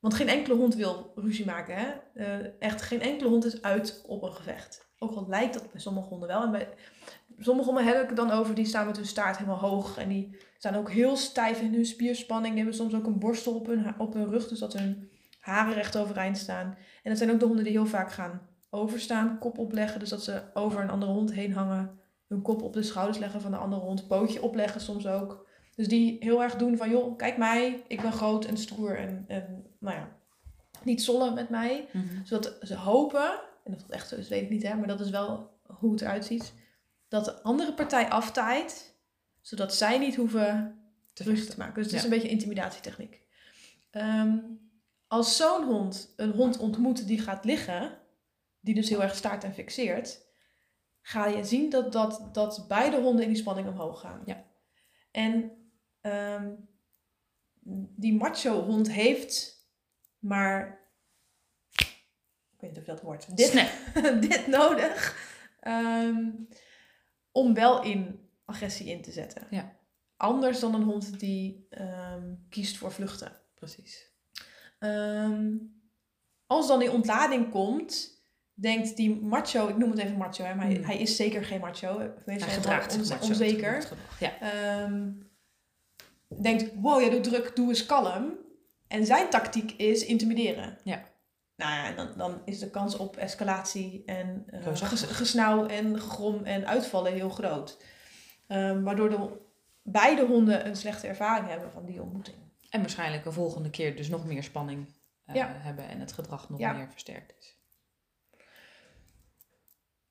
want 0.00 0.14
geen 0.14 0.28
enkele 0.28 0.54
hond 0.54 0.74
wil 0.74 1.12
ruzie 1.14 1.46
maken, 1.46 1.74
hè? 1.76 1.88
Eh, 2.14 2.50
echt, 2.58 2.82
geen 2.82 3.00
enkele 3.00 3.28
hond 3.28 3.44
is 3.44 3.62
uit 3.62 4.02
op 4.06 4.22
een 4.22 4.32
gevecht. 4.32 4.90
Ook 4.98 5.14
al 5.14 5.26
lijkt 5.28 5.54
dat 5.54 5.72
bij 5.72 5.80
sommige 5.80 6.08
honden 6.08 6.28
wel. 6.28 6.42
En 6.42 6.50
bij 6.50 6.68
sommige 7.44 7.68
honden 7.68 7.86
heb 7.86 8.02
ik 8.02 8.06
het 8.06 8.16
dan 8.16 8.30
over, 8.30 8.54
die 8.54 8.64
staan 8.64 8.86
met 8.86 8.96
hun 8.96 9.06
staart 9.06 9.36
helemaal 9.36 9.58
hoog. 9.58 9.98
En 9.98 10.08
die 10.08 10.36
staan 10.58 10.74
ook 10.74 10.90
heel 10.90 11.16
stijf 11.16 11.60
in 11.60 11.74
hun 11.74 11.86
spierspanning. 11.86 12.54
Die 12.54 12.62
hebben 12.62 12.80
soms 12.80 12.94
ook 12.94 13.06
een 13.06 13.18
borstel 13.18 13.54
op 13.54 13.66
hun, 13.66 13.94
op 13.98 14.14
hun 14.14 14.28
rug, 14.28 14.48
dus 14.48 14.58
dat 14.58 14.72
hun 14.72 15.10
haren 15.40 15.74
recht 15.74 15.96
overeind 15.96 16.38
staan. 16.38 16.66
En 17.02 17.10
dat 17.10 17.18
zijn 17.18 17.30
ook 17.30 17.40
de 17.40 17.46
honden 17.46 17.64
die 17.64 17.72
heel 17.72 17.86
vaak 17.86 18.12
gaan 18.12 18.40
overstaan, 18.70 19.38
kop 19.38 19.58
opleggen. 19.58 20.00
Dus 20.00 20.08
dat 20.08 20.24
ze 20.24 20.42
over 20.54 20.80
een 20.80 20.90
andere 20.90 21.12
hond 21.12 21.32
heen 21.32 21.52
hangen. 21.52 22.00
Hun 22.28 22.42
kop 22.42 22.62
op 22.62 22.72
de 22.72 22.82
schouders 22.82 23.18
leggen 23.18 23.40
van 23.40 23.50
de 23.50 23.56
andere 23.56 23.82
hond. 23.82 24.06
Pootje 24.08 24.42
opleggen 24.42 24.80
soms 24.80 25.06
ook. 25.06 25.46
Dus 25.76 25.88
die 25.88 26.16
heel 26.20 26.42
erg 26.42 26.56
doen 26.56 26.76
van, 26.76 26.90
joh, 26.90 27.16
kijk 27.16 27.36
mij. 27.36 27.82
Ik 27.88 28.00
ben 28.00 28.12
groot 28.12 28.44
en 28.44 28.56
stoer 28.56 28.98
en, 28.98 29.24
en 29.28 29.64
nou 29.78 29.96
ja, 29.96 30.08
niet 30.84 31.02
zollen 31.02 31.34
met 31.34 31.48
mij. 31.48 31.88
Mhm. 31.92 32.24
Zodat 32.24 32.56
ze 32.60 32.76
hopen, 32.76 33.30
en 33.64 33.72
dat 33.72 33.84
echt 33.88 34.08
zo 34.08 34.16
is, 34.16 34.28
weet 34.28 34.42
ik 34.42 34.50
niet, 34.50 34.62
hè, 34.62 34.74
maar 34.74 34.88
dat 34.88 35.00
is 35.00 35.10
wel 35.10 35.50
hoe 35.66 35.92
het 35.92 36.00
eruit 36.00 36.24
ziet. 36.24 36.54
Dat 37.12 37.24
de 37.24 37.42
andere 37.42 37.74
partij 37.74 38.10
aftaait, 38.10 38.94
zodat 39.40 39.74
zij 39.74 39.98
niet 39.98 40.16
hoeven 40.16 40.80
Te 41.12 41.24
vechten. 41.24 41.50
te 41.50 41.58
maken. 41.58 41.74
Dus 41.74 41.84
het 41.84 41.94
is 41.94 42.02
een 42.02 42.10
beetje 42.10 42.28
intimidatietechniek. 42.28 43.20
Ehm, 43.90 44.38
als 45.06 45.36
zo'n 45.36 45.64
hond 45.64 46.12
een 46.16 46.30
hond 46.30 46.58
ontmoet 46.58 47.06
die 47.06 47.20
gaat 47.20 47.44
liggen, 47.44 47.98
die 48.60 48.74
dus 48.74 48.88
heel 48.88 49.02
erg 49.02 49.16
staart 49.16 49.44
en 49.44 49.54
fixeert, 49.54 50.26
ga 51.00 51.26
je 51.26 51.44
zien 51.44 51.70
dat, 51.70 51.92
dat, 51.92 52.28
dat 52.32 52.64
beide 52.68 53.00
honden 53.00 53.24
in 53.24 53.32
die 53.32 53.40
spanning 53.40 53.68
omhoog 53.68 54.00
gaan. 54.00 54.22
Ja. 54.24 54.44
En 55.10 55.52
ehm, 56.00 56.50
die 57.96 58.14
macho-hond 58.14 58.90
heeft 58.90 59.66
maar, 60.18 60.80
ik 62.52 62.60
weet 62.60 62.70
niet 62.70 62.78
of 62.78 62.84
dat 62.84 63.00
wordt, 63.00 63.36
dit, 63.36 63.52
dit 64.28 64.46
nodig 64.46 65.16
ehm, 65.60 66.30
om 67.32 67.54
wel 67.54 67.82
in 67.82 68.28
agressie 68.44 68.86
in 68.86 69.02
te 69.02 69.12
zetten. 69.12 69.46
Ja. 69.50 69.76
Anders 70.16 70.60
dan 70.60 70.74
een 70.74 70.82
hond 70.82 71.20
die 71.20 71.66
ehm, 71.70 72.34
kiest 72.48 72.76
voor 72.76 72.92
vluchten. 72.92 73.32
Precies. 73.54 74.10
Ehm, 74.78 75.56
als 76.46 76.66
dan 76.66 76.78
die 76.78 76.92
ontlading 76.92 77.50
komt, 77.50 78.20
denkt 78.54 78.96
die 78.96 79.20
macho, 79.20 79.68
ik 79.68 79.76
noem 79.76 79.90
het 79.90 79.98
even 79.98 80.16
macho, 80.16 80.44
hè, 80.44 80.54
maar 80.54 80.66
hij, 80.66 80.74
Hmm. 80.74 80.84
hij 80.84 80.98
is 80.98 81.16
zeker 81.16 81.44
geen 81.44 81.60
macho. 81.60 81.98
Hij 82.24 82.40
gedraagt 82.40 83.08
macho, 83.08 83.26
onzeker. 83.26 83.88
Ja. 84.20 84.40
Ehm, 84.40 85.10
denkt, 86.42 86.74
wow, 86.74 87.00
jij 87.00 87.10
doet 87.10 87.24
druk, 87.24 87.56
doe 87.56 87.68
eens 87.68 87.86
kalm. 87.86 88.38
En 88.88 89.06
zijn 89.06 89.30
tactiek 89.30 89.72
is 89.72 90.04
intimideren. 90.04 90.78
Ja. 90.84 91.10
Nou 91.56 91.72
ja, 91.72 91.92
dan, 91.92 92.12
dan 92.16 92.42
is 92.44 92.58
de 92.58 92.70
kans 92.70 92.96
op 92.96 93.16
escalatie 93.16 94.02
en 94.04 94.44
eh, 94.46 94.66
ges- 94.76 95.02
gesnauw 95.02 95.66
en 95.66 96.00
gegrom 96.00 96.44
en 96.44 96.66
uitvallen 96.66 97.12
heel 97.12 97.28
groot. 97.30 97.84
Ehm, 98.46 98.82
waardoor 98.82 99.10
de, 99.10 99.40
beide 99.82 100.26
honden 100.26 100.66
een 100.66 100.76
slechte 100.76 101.06
ervaring 101.06 101.48
hebben 101.48 101.72
van 101.72 101.84
die 101.86 102.02
ontmoeting. 102.02 102.36
En 102.70 102.80
waarschijnlijk 102.80 103.24
een 103.24 103.32
volgende 103.32 103.70
keer 103.70 103.96
dus 103.96 104.08
nog 104.08 104.26
meer 104.26 104.42
spanning 104.42 104.86
eh, 105.24 105.34
Ja. 105.34 105.52
hebben 105.52 105.88
en 105.88 106.00
het 106.00 106.12
gedrag 106.12 106.48
nog 106.48 106.58
Ja. 106.60 106.72
meer 106.72 106.88
versterkt 106.90 107.34
is. 107.38 107.56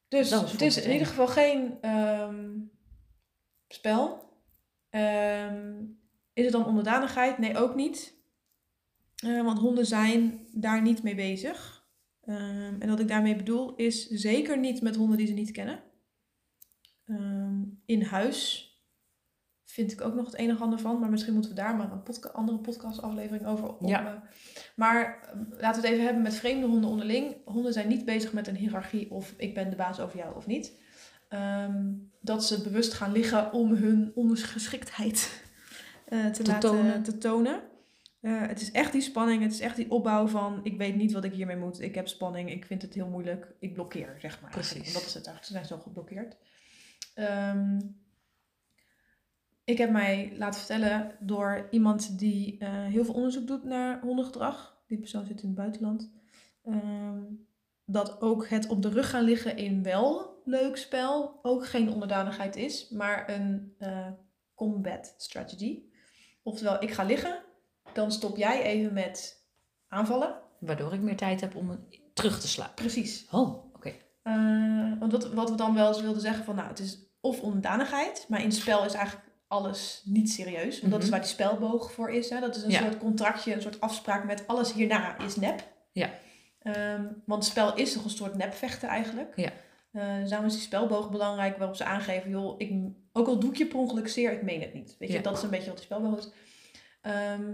Dus 0.08 0.32
is 0.32 0.52
het 0.52 0.62
is 0.62 0.78
in 0.82 0.92
ieder 0.92 1.08
geval 1.08 1.28
geen 1.28 1.78
ehm, 1.82 2.58
spel. 3.68 4.30
Ehm, 4.90 5.84
is 6.34 6.44
het 6.44 6.54
dan 6.54 6.66
onderdanigheid? 6.66 7.38
Nee, 7.38 7.58
ook 7.58 7.76
niet. 7.76 8.14
Eh, 9.22 9.44
want 9.44 9.60
honden 9.60 9.86
zijn 9.86 10.40
daar 10.54 10.82
niet 10.82 11.04
mee 11.04 11.16
bezig. 11.16 11.86
Ehm, 12.22 12.76
en 12.80 12.90
wat 12.90 13.00
ik 13.00 13.08
daarmee 13.08 13.36
bedoel 13.36 13.76
is 13.76 14.08
zeker 14.08 14.58
niet 14.60 14.82
met 14.82 14.96
honden 14.96 15.18
die 15.18 15.28
ze 15.28 15.34
niet 15.34 15.52
kennen. 15.52 15.80
Ehm, 17.06 17.62
in 17.86 18.02
huis 18.02 18.66
vind 19.66 19.92
ik 19.92 20.02
ook 20.02 20.14
nog 20.14 20.26
het 20.26 20.40
een 20.40 20.52
of 20.52 20.62
ander 20.62 20.80
van. 20.80 21.00
Maar 21.00 21.10
misschien 21.10 21.34
moeten 21.34 21.52
we 21.52 21.58
daar 21.58 21.76
maar 21.76 21.92
een 21.92 22.04
podca 22.04 22.30
andere 22.30 22.58
podcastaflevering 22.58 23.46
over 23.46 23.68
op. 23.68 23.88
Ja. 23.88 24.24
Maar 24.76 25.20
eh, 25.22 25.60
laten 25.60 25.82
we 25.82 25.88
het 25.88 25.96
even 25.96 26.04
hebben 26.06 26.24
met 26.24 26.34
vreemde 26.36 26.68
honden 26.68 26.90
onderling. 26.90 27.36
Honden 27.46 27.74
zijn 27.74 27.88
niet 27.88 28.06
bezig 28.06 28.34
met 28.34 28.48
een 28.48 28.56
hiërarchie 28.56 29.12
of 29.12 29.34
ik 29.38 29.54
ben 29.54 29.70
de 29.70 29.76
baas 29.76 30.00
over 30.00 30.18
jou 30.18 30.36
of 30.36 30.48
niet. 30.48 30.80
Ehm, 31.30 31.84
dat 32.22 32.46
ze 32.46 32.62
bewust 32.62 32.94
gaan 32.94 33.12
liggen 33.12 33.54
om 33.54 33.74
hun 33.74 34.12
ondergeschiktheid 34.16 35.44
eh, 36.06 36.26
te, 36.26 36.44
Te 36.44 36.52
laten 36.52 36.70
tonen. 36.70 37.04
te 37.04 37.18
tonen. 37.18 37.62
Eh, 38.22 38.48
het 38.48 38.62
is 38.62 38.72
echt 38.72 38.92
die 38.92 39.02
spanning, 39.02 39.42
het 39.44 39.52
is 39.52 39.60
echt 39.60 39.76
die 39.76 39.92
opbouw 39.92 40.28
van 40.28 40.60
ik 40.64 40.78
weet 40.78 40.96
niet 40.96 41.12
wat 41.12 41.24
ik 41.24 41.34
hiermee 41.34 41.58
moet. 41.58 41.82
Ik 41.82 41.96
heb 41.96 42.08
spanning, 42.08 42.52
ik 42.52 42.66
vind 42.66 42.82
het 42.82 42.94
heel 42.94 43.08
moeilijk, 43.08 43.54
ik 43.60 43.74
blokkeer, 43.74 44.16
zeg 44.20 44.42
maar. 44.42 44.52
Precies. 44.52 44.94
Dat 44.94 45.06
is 45.06 45.14
het 45.14 45.28
eigenlijk, 45.28 45.46
ze 45.46 45.52
zijn 45.52 45.66
zo 45.66 45.78
geblokkeerd. 45.78 46.38
Ehm, 47.14 47.80
ik 49.64 49.78
heb 49.78 49.92
mij 49.92 50.34
laten 50.38 50.60
vertellen 50.60 51.16
door 51.20 51.68
iemand 51.72 52.20
die 52.20 52.58
eh, 52.58 52.86
heel 52.86 53.06
veel 53.06 53.14
onderzoek 53.14 53.48
doet 53.48 53.64
naar 53.64 54.02
hondengedrag. 54.02 54.82
Die 54.88 55.00
persoon 55.00 55.26
zit 55.26 55.42
in 55.42 55.48
het 55.48 55.58
buitenland. 55.58 56.12
Ehm, 56.64 57.24
dat 57.86 58.22
ook 58.22 58.48
het 58.48 58.68
op 58.68 58.82
de 58.82 58.90
rug 58.90 59.10
gaan 59.10 59.24
liggen 59.24 59.58
in 59.58 59.84
wel 59.84 60.42
leuk 60.46 60.78
spel 60.78 61.40
ook 61.42 61.66
geen 61.66 61.90
onderdanigheid 61.90 62.56
is, 62.56 62.90
maar 62.90 63.30
een 63.30 63.76
eh, 63.78 64.08
combat 64.56 65.14
strategy. 65.18 65.84
Oftewel, 66.44 66.84
ik 66.84 66.92
ga 66.92 67.04
liggen, 67.04 67.44
dan 67.94 68.12
stop 68.12 68.38
jij 68.38 68.62
even 68.64 68.94
met 68.94 69.46
aanvallen. 69.88 70.36
Waardoor 70.60 70.94
ik 70.94 71.02
meer 71.02 71.16
tijd 71.18 71.42
heb 71.42 71.56
om 71.56 71.88
terug 72.14 72.40
te 72.40 72.48
slaan. 72.48 72.72
Precies. 72.76 73.28
Oh, 73.32 73.76
oké. 73.76 73.92
Eh, 74.24 75.00
want 75.00 75.12
wat, 75.12 75.34
wat 75.34 75.50
we 75.50 75.56
dan 75.56 75.74
wel 75.76 75.88
eens 75.88 76.02
wilden 76.02 76.22
zeggen 76.22 76.46
van, 76.46 76.56
nou, 76.56 76.68
het 76.68 76.80
is 76.80 77.00
of 77.22 77.42
onderdanigheid, 77.42 78.26
maar 78.30 78.42
in 78.44 78.52
spel 78.52 78.86
is 78.86 78.94
eigenlijk 78.94 79.28
alles 79.48 80.02
niet 80.06 80.32
serieus. 80.32 80.80
Want 80.80 80.92
dat 80.92 81.02
is 81.02 81.08
Mhm. 81.10 81.16
waar 81.18 81.26
die 81.26 81.34
spelboog 81.34 81.92
voor 81.92 82.12
is. 82.12 82.30
Hè? 82.30 82.40
Dat 82.40 82.56
is 82.56 82.64
een 82.64 82.70
Ja. 82.70 82.80
soort 82.82 82.98
contractje, 82.98 83.54
een 83.54 83.62
soort 83.62 83.82
afspraak 83.82 84.26
met 84.26 84.48
alles 84.48 84.74
hierna 84.74 85.18
is 85.18 85.36
nep. 85.36 85.64
Ja. 85.92 86.10
Ehm, 86.60 87.06
want 87.26 87.46
spel 87.46 87.76
is 87.76 87.94
toch 87.94 88.04
een 88.04 88.10
soort 88.10 88.36
nepvechten 88.36 88.90
eigenlijk. 88.90 89.34
Ja. 89.36 89.52
Eh, 89.92 90.16
dus 90.20 90.30
daarom 90.30 90.48
is 90.48 90.54
die 90.54 90.62
spelboog 90.62 91.10
belangrijk 91.12 91.58
waarop 91.58 91.76
ze 91.76 91.84
aangeven, 91.84 92.30
joh, 92.30 92.56
ik, 92.58 92.74
ook 93.14 93.28
al 93.28 93.40
doe 93.40 93.50
ik 93.50 93.58
je 93.58 93.66
per 93.66 93.78
ongeluk 93.80 94.08
zeer, 94.08 94.32
ik 94.32 94.42
meen 94.44 94.62
het 94.62 94.74
niet. 94.74 94.96
Weet 95.00 95.10
je, 95.10 95.16
Ja. 95.16 95.22
dat 95.22 95.38
is 95.38 95.44
een 95.44 95.50
beetje 95.50 95.68
wat 95.68 95.76
die 95.76 95.86
spelboog 95.86 96.18
is. 96.18 96.30
Ehm, 97.02 97.54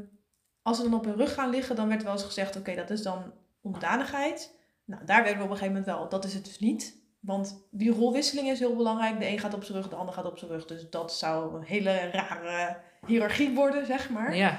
als 0.67 0.77
ze 0.77 0.83
dan 0.83 0.93
op 0.93 1.05
hun 1.05 1.15
rug 1.15 1.33
gaan 1.33 1.49
liggen, 1.49 1.75
dan 1.75 1.87
werd 1.87 2.03
wel 2.03 2.11
eens 2.11 2.23
gezegd, 2.23 2.55
oké, 2.55 2.75
dat 2.75 2.89
is 2.89 3.01
dan 3.01 3.33
onderdanigheid. 3.61 4.55
Nou, 4.85 5.05
daar 5.05 5.23
werden 5.23 5.37
we 5.37 5.43
op 5.43 5.49
een 5.49 5.57
gegeven 5.57 5.79
moment 5.79 5.97
wel, 5.97 6.09
dat 6.09 6.25
is 6.25 6.33
het 6.33 6.45
dus 6.45 6.59
niet. 6.59 6.97
Want 7.19 7.67
die 7.71 7.91
rolwisseling 7.91 8.49
is 8.49 8.59
heel 8.59 8.75
belangrijk. 8.75 9.19
De 9.19 9.27
een 9.27 9.39
gaat 9.39 9.53
op 9.53 9.63
zijn 9.63 9.77
rug, 9.77 9.89
de 9.89 9.95
ander 9.95 10.13
gaat 10.13 10.25
op 10.25 10.37
zijn 10.37 10.51
rug. 10.51 10.65
Dus 10.65 10.89
dat 10.89 11.13
zou 11.13 11.55
een 11.55 11.63
hele 11.63 12.09
rare 12.11 12.77
hiërarchie 13.05 13.55
worden, 13.55 13.85
zeg 13.85 14.09
maar. 14.09 14.35
Ja, 14.35 14.49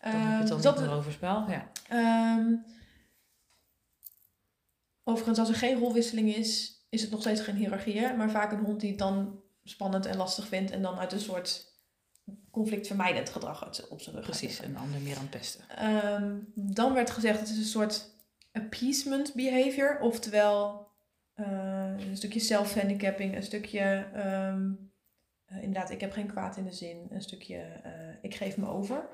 dan 0.00 0.12
heb 0.12 0.20
je 0.20 0.26
Ehm, 0.28 0.38
het 0.38 0.62
dan 0.62 0.74
dus 0.74 0.88
over 0.88 1.12
spel. 1.12 1.44
Ja. 1.48 1.68
Ehm, 1.88 2.54
overigens, 5.04 5.38
als 5.38 5.48
er 5.48 5.54
geen 5.54 5.78
rolwisseling 5.78 6.34
is, 6.34 6.80
is 6.88 7.02
het 7.02 7.10
nog 7.10 7.20
steeds 7.20 7.40
geen 7.40 7.56
hiërarchie. 7.56 7.98
Hè? 7.98 8.16
Maar 8.16 8.30
vaak 8.30 8.52
een 8.52 8.64
hond 8.64 8.80
die 8.80 8.90
het 8.90 8.98
dan 8.98 9.40
spannend 9.64 10.06
en 10.06 10.16
lastig 10.16 10.46
vindt. 10.46 10.70
En 10.70 10.82
dan 10.82 10.98
uit 10.98 11.12
een 11.12 11.20
soort 11.20 11.73
conflictvermijdend 12.54 13.30
gedrag 13.30 13.88
op 13.90 14.00
zijn 14.00 14.16
rug. 14.16 14.24
Precies, 14.24 14.58
een 14.62 14.76
ander 14.76 15.00
meer 15.00 15.16
aan 15.16 15.22
het 15.22 15.30
pesten. 15.30 15.64
Ehm, 15.68 16.36
dan 16.54 16.92
werd 16.94 17.10
gezegd, 17.10 17.40
het 17.40 17.48
is 17.48 17.56
een 17.56 17.64
soort 17.64 18.10
appeasement 18.52 19.34
behavior. 19.34 19.98
Oftewel, 20.00 20.86
eh, 21.34 21.92
een 22.08 22.16
stukje 22.16 22.40
self-handicapping, 22.40 23.36
een 23.36 23.42
stukje... 23.42 24.06
ehm, 24.14 24.70
eh, 25.44 25.62
inderdaad, 25.62 25.90
ik 25.90 26.00
heb 26.00 26.12
geen 26.12 26.26
kwaad 26.30 26.56
in 26.56 26.64
de 26.64 26.72
zin. 26.72 27.06
Een 27.10 27.22
stukje, 27.22 27.56
eh, 27.58 27.92
ik 28.22 28.34
geef 28.34 28.56
me 28.56 28.66
over. 28.68 29.08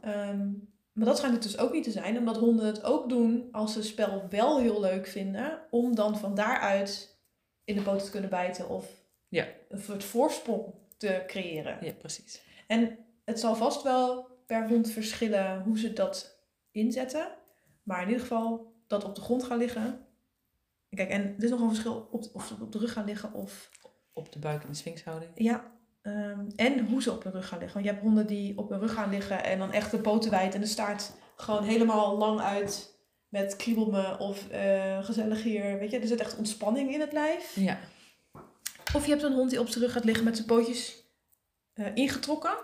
Ehm, 0.00 0.48
maar 0.92 1.06
dat 1.06 1.16
schijnt 1.16 1.34
het 1.34 1.42
dus 1.42 1.58
ook 1.58 1.72
niet 1.72 1.84
te 1.84 1.90
zijn, 1.90 2.18
omdat 2.18 2.36
honden 2.36 2.66
het 2.66 2.84
ook 2.84 3.08
doen 3.08 3.48
als 3.52 3.72
ze 3.72 3.78
het 3.78 3.86
spel 3.86 4.26
wel 4.30 4.58
heel 4.60 4.80
leuk 4.80 5.06
vinden, 5.06 5.60
om 5.70 5.94
dan 5.94 6.18
van 6.18 6.34
daaruit 6.34 7.18
in 7.64 7.74
de 7.74 7.82
poten 7.82 8.04
te 8.04 8.10
kunnen 8.10 8.30
bijten 8.30 8.68
of 8.68 8.86
Ja. 9.28 9.46
een 9.68 9.80
soort 9.80 10.04
voorsprong 10.04 10.74
te 11.02 11.22
creëren. 11.26 11.78
Ja, 11.80 11.92
precies. 11.92 12.42
En 12.66 12.98
het 13.24 13.40
zal 13.40 13.54
vast 13.54 13.82
wel 13.82 14.26
per 14.46 14.68
hond 14.68 14.90
verschillen 14.90 15.62
hoe 15.62 15.78
ze 15.78 15.92
dat 15.92 16.38
inzetten, 16.70 17.28
maar 17.82 18.02
in 18.02 18.06
ieder 18.08 18.22
geval 18.22 18.72
dat 18.86 19.04
op 19.04 19.14
de 19.14 19.20
grond 19.20 19.44
gaan 19.44 19.58
liggen. 19.58 20.06
Kijk, 20.88 21.10
en 21.10 21.34
er 21.38 21.44
is 21.44 21.50
nog 21.50 21.60
een 21.60 21.68
verschil 21.68 22.08
op, 22.10 22.24
of 22.32 22.46
ze 22.46 22.54
op 22.60 22.72
de 22.72 22.78
rug 22.78 22.92
gaan 22.92 23.04
liggen 23.04 23.32
of 23.32 23.70
Op 24.12 24.32
de 24.32 24.38
buik 24.38 24.62
in 24.62 24.68
de 24.68 24.76
sphinxhouding. 24.76 25.30
ja, 25.34 25.72
ehm, 26.02 26.46
en 26.56 26.86
hoe 26.86 27.02
ze 27.02 27.12
op 27.12 27.22
hun 27.22 27.32
rug 27.32 27.48
gaan 27.48 27.58
liggen. 27.58 27.74
Want 27.74 27.86
je 27.86 27.92
hebt 27.92 28.06
honden 28.06 28.26
die 28.26 28.58
op 28.58 28.68
hun 28.70 28.80
rug 28.80 28.92
gaan 28.92 29.10
liggen 29.10 29.44
en 29.44 29.58
dan 29.58 29.72
echt 29.72 29.90
de 29.90 29.98
poten 29.98 30.30
wijd 30.30 30.54
en 30.54 30.60
de 30.60 30.66
staart 30.66 31.12
gewoon 31.36 31.64
helemaal 31.64 32.16
lang 32.16 32.40
uit 32.40 32.96
met 33.28 33.56
kriebel 33.56 33.90
me 33.90 34.18
of 34.18 34.48
eh, 34.48 35.04
gezellig 35.04 35.42
hier. 35.42 35.78
Weet 35.78 35.90
je, 35.90 35.98
er 35.98 36.06
zit 36.06 36.20
echt 36.20 36.36
ontspanning 36.36 36.92
in 36.92 37.00
het 37.00 37.12
lijf. 37.12 37.54
Ja, 37.54 37.78
Of 38.94 39.04
je 39.04 39.10
hebt 39.10 39.22
een 39.22 39.32
hond 39.32 39.50
die 39.50 39.60
op 39.60 39.68
zijn 39.68 39.84
rug 39.84 39.92
gaat 39.92 40.04
liggen 40.04 40.24
met 40.24 40.34
zijn 40.36 40.48
pootjes 40.48 41.04
eh, 41.72 41.86
ingetrokken 41.94 42.54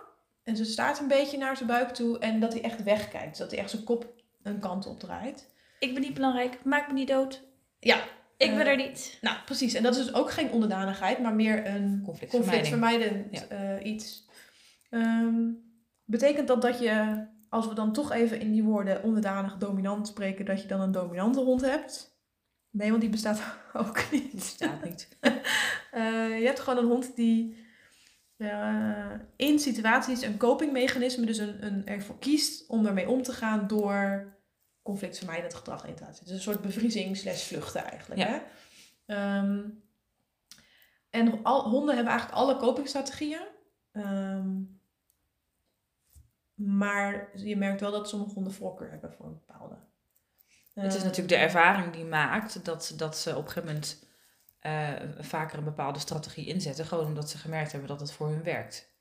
en 0.43 0.57
zijn 0.57 0.69
staart 0.69 0.99
een 0.99 1.09
beetje 1.09 1.39
naar 1.39 1.57
zijn 1.57 1.69
buik 1.69 1.89
toe 1.89 2.19
en 2.19 2.41
dat 2.41 2.53
hij 2.53 2.63
echt 2.63 2.83
wegkijkt. 2.83 3.39
Dat 3.39 3.51
hij 3.51 3.61
echt 3.61 3.71
zijn 3.71 3.85
kop 3.85 4.13
een 4.43 4.59
kant 4.59 4.87
op 4.87 5.01
draait. 5.01 5.49
Ik 5.79 5.93
ben 5.93 6.03
niet 6.03 6.15
belangrijk, 6.15 6.65
maak 6.65 6.87
me 6.89 6.93
niet 6.93 7.09
dood. 7.09 7.43
Ja, 7.79 7.97
Ik 8.37 8.51
ben 8.51 8.61
Eh, 8.61 8.67
er 8.67 8.77
niet. 8.77 9.19
nou 9.21 9.37
precies. 9.45 9.75
En 9.75 9.83
dat 9.83 9.97
is 9.97 10.05
dus 10.05 10.15
ook 10.15 10.31
geen 10.31 10.51
onderdanigheid, 10.51 11.19
maar 11.19 11.35
meer 11.35 11.67
een 11.67 12.01
conflictvermijdend 12.05 13.49
eh, 13.49 13.85
iets. 13.85 14.27
Ehm, 14.91 15.37
betekent 16.05 16.49
dat 16.49 16.63
dat 16.63 16.79
je, 16.79 17.27
als 17.49 17.69
we 17.69 17.75
dan 17.75 17.93
toch 17.93 18.13
even 18.13 18.41
in 18.41 18.53
die 18.53 18.63
woorden 18.65 19.03
onderdanig 19.03 19.57
dominant 19.57 20.09
spreken, 20.09 20.45
dat 20.45 20.63
je 20.63 20.69
dan 20.69 20.81
een 20.81 20.93
dominante 20.93 21.41
hond 21.41 21.61
hebt? 21.61 22.17
Nee, 22.71 22.89
want 22.91 23.01
die 23.01 23.11
bestaat 23.11 23.41
ook 23.73 24.05
niet. 24.11 24.35
bestaat 24.35 24.85
niet. 24.85 25.09
Eh, 25.99 26.39
je 26.39 26.47
hebt 26.47 26.61
gewoon 26.61 26.85
een 26.85 26.91
hond 26.91 27.17
die 27.17 27.67
eh, 28.37 29.13
in 29.37 29.59
situaties 29.59 30.23
een 30.23 30.37
copingmechanisme, 30.37 31.27
dus 31.27 31.39
een, 31.39 31.67
een 31.67 31.87
ervoor 31.87 32.19
kiest 32.19 32.69
om 32.69 32.87
ermee 32.87 33.09
om 33.09 33.23
te 33.23 33.33
gaan 33.33 33.67
door 33.67 34.33
conflictvermijdend 34.83 35.55
gedrag 35.55 35.87
in 35.87 35.95
te 35.95 36.03
laten. 36.05 36.25
Dus 36.25 36.35
een 36.35 36.41
soort 36.41 36.61
bevriezing 36.61 37.17
slash 37.17 37.47
vluchten 37.47 37.85
eigenlijk. 37.85 38.21
Ja. 38.21 38.27
Hè? 38.27 38.41
Ehm, 39.15 39.69
en 41.11 41.43
al, 41.43 41.69
honden 41.69 41.95
hebben 41.95 42.13
eigenlijk 42.13 42.41
alle 42.41 42.57
copingstrategieën. 42.57 43.47
Ehm, 43.93 44.63
maar 46.55 47.31
je 47.35 47.57
merkt 47.57 47.81
wel 47.81 47.91
dat 47.91 48.09
sommige 48.09 48.35
honden 48.35 48.53
voorkeur 48.53 48.91
hebben 48.91 49.13
voor 49.13 49.27
een 49.27 49.43
bepaalde. 49.47 49.79
Het 50.75 50.93
is 50.93 50.95
Ehm, 50.95 51.05
natuurlijk 51.05 51.29
de 51.29 51.45
ervaring 51.45 51.93
die 51.93 52.05
maakt 52.05 52.65
dat, 52.65 52.95
dat 52.97 53.19
ze 53.19 53.31
op 53.31 53.45
een 53.45 53.51
gegeven 53.51 53.75
moment 53.75 54.08
eh, 54.59 54.93
vaker 55.19 55.59
een 55.59 55.65
bepaalde 55.65 55.99
strategie 55.99 56.47
inzetten. 56.47 56.85
Gewoon 56.85 57.07
omdat 57.07 57.31
ze 57.31 57.39
gemerkt 57.39 57.71
hebben 57.73 57.89
dat 57.89 58.01
het 58.01 58.13
voor 58.13 58.29
hun 58.29 58.43
werkt. 58.43 58.97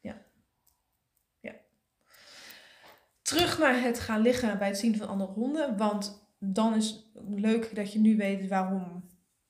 terug 3.28 3.58
naar 3.60 3.82
het 3.82 4.00
gaan 4.00 4.22
liggen 4.22 4.58
bij 4.58 4.68
het 4.68 4.78
zien 4.78 4.98
van 4.98 5.08
andere 5.08 5.32
honden. 5.32 5.78
Want 5.78 6.30
dan 6.40 6.76
is 6.76 6.90
het 6.90 7.24
leuk 7.40 7.76
dat 7.76 7.94
je 7.94 8.00
nu 8.00 8.18
weet 8.18 8.48
waarom 8.48 9.10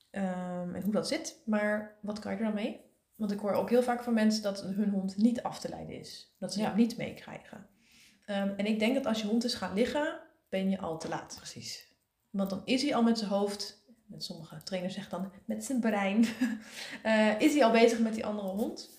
ehm, 0.10 0.76
en 0.76 0.82
hoe 0.84 0.92
dat 0.92 1.08
zit. 1.08 1.42
Maar 1.46 1.98
wat 2.02 2.20
kan 2.20 2.32
je 2.32 2.38
er 2.38 2.44
dan 2.44 2.54
mee? 2.54 2.86
Want 3.16 3.32
ik 3.32 3.40
hoor 3.40 3.52
ook 3.52 3.70
heel 3.70 3.84
vaak 3.84 4.04
van 4.04 4.14
mensen 4.14 4.44
dat 4.44 4.62
hun 4.62 4.90
hond 4.90 5.18
niet 5.18 5.44
af 5.44 5.60
te 5.60 5.70
leiden 5.70 6.00
is. 6.00 6.36
Dat 6.40 6.54
ze 6.54 6.60
Ja. 6.60 6.66
het 6.66 6.76
niet 6.76 6.98
meekrijgen. 6.98 7.68
Ehm, 8.26 8.54
en 8.58 8.66
ik 8.66 8.80
denk 8.80 8.96
dat 8.96 9.06
als 9.06 9.22
je 9.22 9.28
hond 9.28 9.44
is 9.44 9.54
gaan 9.54 9.74
liggen, 9.74 10.20
ben 10.50 10.70
je 10.70 10.80
al 10.80 11.00
te 11.00 11.10
laat. 11.10 11.34
Precies. 11.38 11.96
Want 12.30 12.50
dan 12.50 12.62
is 12.66 12.82
hij 12.82 12.96
al 12.96 13.04
met 13.04 13.18
zijn 13.18 13.30
hoofd, 13.30 13.84
met 14.08 14.24
sommige 14.24 14.64
trainers 14.64 14.94
zeggen 14.94 15.20
dan 15.20 15.32
met 15.46 15.64
zijn 15.64 15.80
brein, 15.80 16.26
eh, 17.04 17.40
is 17.40 17.54
hij 17.54 17.64
al 17.64 17.72
bezig 17.72 18.00
met 18.00 18.14
die 18.14 18.26
andere 18.26 18.48
hond. 18.48 18.96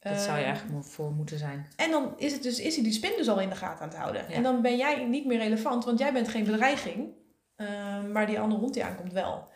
Dat 0.00 0.20
zou 0.20 0.38
je 0.38 0.44
Ehm, 0.44 0.52
eigenlijk 0.52 0.84
voor 0.86 1.12
moeten 1.12 1.38
zijn. 1.38 1.66
en 1.76 1.90
dan 1.90 2.12
is, 2.18 2.32
het 2.32 2.42
dus, 2.42 2.60
is 2.60 2.74
hij 2.74 2.84
die 2.84 2.92
spin 2.92 3.12
dus 3.16 3.28
al 3.28 3.40
in 3.40 3.48
de 3.48 3.56
gaten 3.56 3.82
aan 3.82 3.88
het 3.88 3.96
houden. 3.98 4.22
Ja. 4.28 4.34
En 4.34 4.42
dan 4.42 4.62
ben 4.62 4.76
jij 4.76 5.04
niet 5.04 5.26
meer 5.26 5.38
relevant, 5.38 5.84
want 5.84 5.98
jij 5.98 6.12
bent 6.12 6.28
geen 6.28 6.44
bedreiging. 6.44 7.18
ehm, 7.56 8.12
maar 8.12 8.26
die 8.26 8.40
andere 8.40 8.60
hond 8.60 8.74
die 8.74 8.84
aankomt 8.84 9.12
wel. 9.12 9.48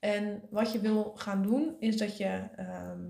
En 0.00 0.42
wat 0.50 0.72
je 0.72 0.80
wil 0.80 1.12
gaan 1.16 1.42
doen, 1.42 1.76
is 1.78 1.96
dat 1.96 2.16
je 2.16 2.48
ehm, 2.56 3.06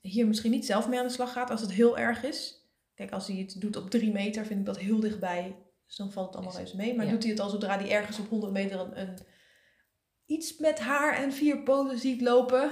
hier 0.00 0.26
misschien 0.26 0.50
niet 0.50 0.66
zelf 0.66 0.88
mee 0.88 0.98
aan 0.98 1.06
de 1.06 1.12
slag 1.12 1.32
gaat 1.32 1.50
als 1.50 1.60
het 1.60 1.72
heel 1.72 1.98
erg 1.98 2.22
is. 2.22 2.68
Kijk, 2.94 3.10
als 3.10 3.26
hij 3.26 3.36
het 3.36 3.60
doet 3.60 3.76
op 3.76 3.90
drie 3.90 4.12
meter, 4.12 4.46
vind 4.46 4.60
ik 4.60 4.66
dat 4.66 4.78
heel 4.78 5.00
dichtbij. 5.00 5.56
Dus 5.86 5.96
dan 5.96 6.12
valt 6.12 6.26
het 6.26 6.36
allemaal 6.36 6.56
reuze 6.56 6.76
mee. 6.76 6.94
Maar 6.96 7.04
ja. 7.04 7.10
doet 7.10 7.22
hij 7.22 7.32
het 7.32 7.40
al 7.40 7.48
zodra 7.48 7.78
hij 7.78 7.90
ergens 7.90 8.18
op 8.18 8.28
100 8.28 8.52
meter 8.52 8.80
een, 8.80 9.00
een 9.00 9.18
iets 10.26 10.58
met 10.58 10.80
haar 10.80 11.16
en 11.16 11.32
vier 11.32 11.62
poten 11.62 11.98
ziet 11.98 12.20
lopen, 12.20 12.70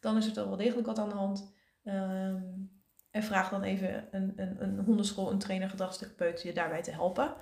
dan 0.00 0.16
is 0.16 0.26
er 0.26 0.32
toch 0.32 0.46
wel 0.46 0.56
degelijk 0.56 0.86
wat 0.86 0.98
aan 0.98 1.08
de 1.08 1.14
hand. 1.14 1.52
Ehm, 1.84 2.42
en 3.10 3.22
vraag 3.22 3.50
dan 3.50 3.62
even 3.62 4.08
een, 4.10 4.32
een, 4.36 4.62
een 4.62 4.78
hondenschool, 4.78 5.30
een 5.30 5.38
trainer, 5.38 5.70
gedragstherapeut 5.70 6.42
je 6.42 6.52
daarbij 6.52 6.82
te 6.82 6.90
helpen. 6.90 7.34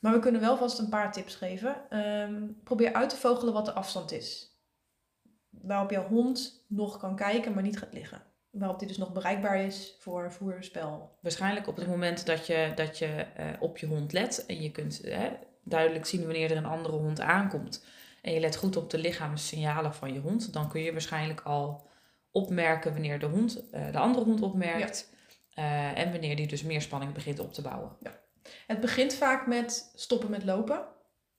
Maar 0.00 0.12
we 0.12 0.18
kunnen 0.18 0.40
wel 0.40 0.56
vast 0.56 0.78
een 0.78 0.88
paar 0.88 1.12
tips 1.12 1.34
geven. 1.34 1.90
Ehm, 1.90 2.42
probeer 2.64 2.92
uit 2.92 3.10
te 3.10 3.16
vogelen 3.16 3.52
wat 3.52 3.64
de 3.64 3.72
afstand 3.72 4.12
is. 4.12 4.56
Waarop 5.50 5.90
jouw 5.90 6.06
hond 6.06 6.64
nog 6.68 6.98
kan 6.98 7.16
kijken, 7.16 7.54
maar 7.54 7.62
niet 7.62 7.78
gaat 7.78 7.92
liggen. 7.92 8.22
waarop 8.50 8.78
die 8.78 8.88
dus 8.88 8.96
nog 8.96 9.12
bereikbaar 9.12 9.60
is 9.60 9.96
voor 9.98 10.32
voerspel. 10.32 11.18
Waarschijnlijk 11.20 11.66
op 11.66 11.76
het 11.76 11.86
moment 11.86 12.26
dat 12.26 12.46
je, 12.46 12.72
dat 12.74 12.98
je 12.98 13.06
eh, 13.06 13.46
op 13.60 13.78
je 13.78 13.86
hond 13.86 14.12
let 14.12 14.46
en 14.46 14.62
je 14.62 14.70
kunt 14.70 15.00
duidelijk 15.64 16.06
zien 16.06 16.24
wanneer 16.24 16.50
er 16.50 16.56
een 16.56 16.64
andere 16.64 16.96
hond 16.96 17.20
aankomt. 17.20 17.84
En 18.28 18.34
je 18.34 18.40
let 18.40 18.56
goed 18.56 18.76
op 18.76 18.90
de 18.90 18.98
lichaamssignalen 18.98 19.94
van 19.94 20.12
je 20.12 20.20
hond, 20.20 20.52
dan 20.52 20.68
kun 20.68 20.80
je 20.80 20.92
waarschijnlijk 20.92 21.40
al 21.40 21.86
opmerken 22.30 22.92
wanneer 22.92 23.18
de, 23.18 23.26
hond, 23.26 23.70
eh, 23.70 23.92
de 23.92 23.98
andere 23.98 24.24
hond 24.24 24.42
opmerkt. 24.42 25.10
eh, 25.50 25.98
en 25.98 26.10
wanneer 26.10 26.36
die 26.36 26.46
dus 26.46 26.62
meer 26.62 26.82
spanning 26.82 27.12
begint 27.12 27.38
op 27.38 27.52
te 27.52 27.62
bouwen. 27.62 27.96
Het 28.66 28.80
begint 28.80 29.14
vaak 29.14 29.46
met 29.46 29.90
stoppen 29.94 30.30
met 30.30 30.44
lopen. 30.44 30.86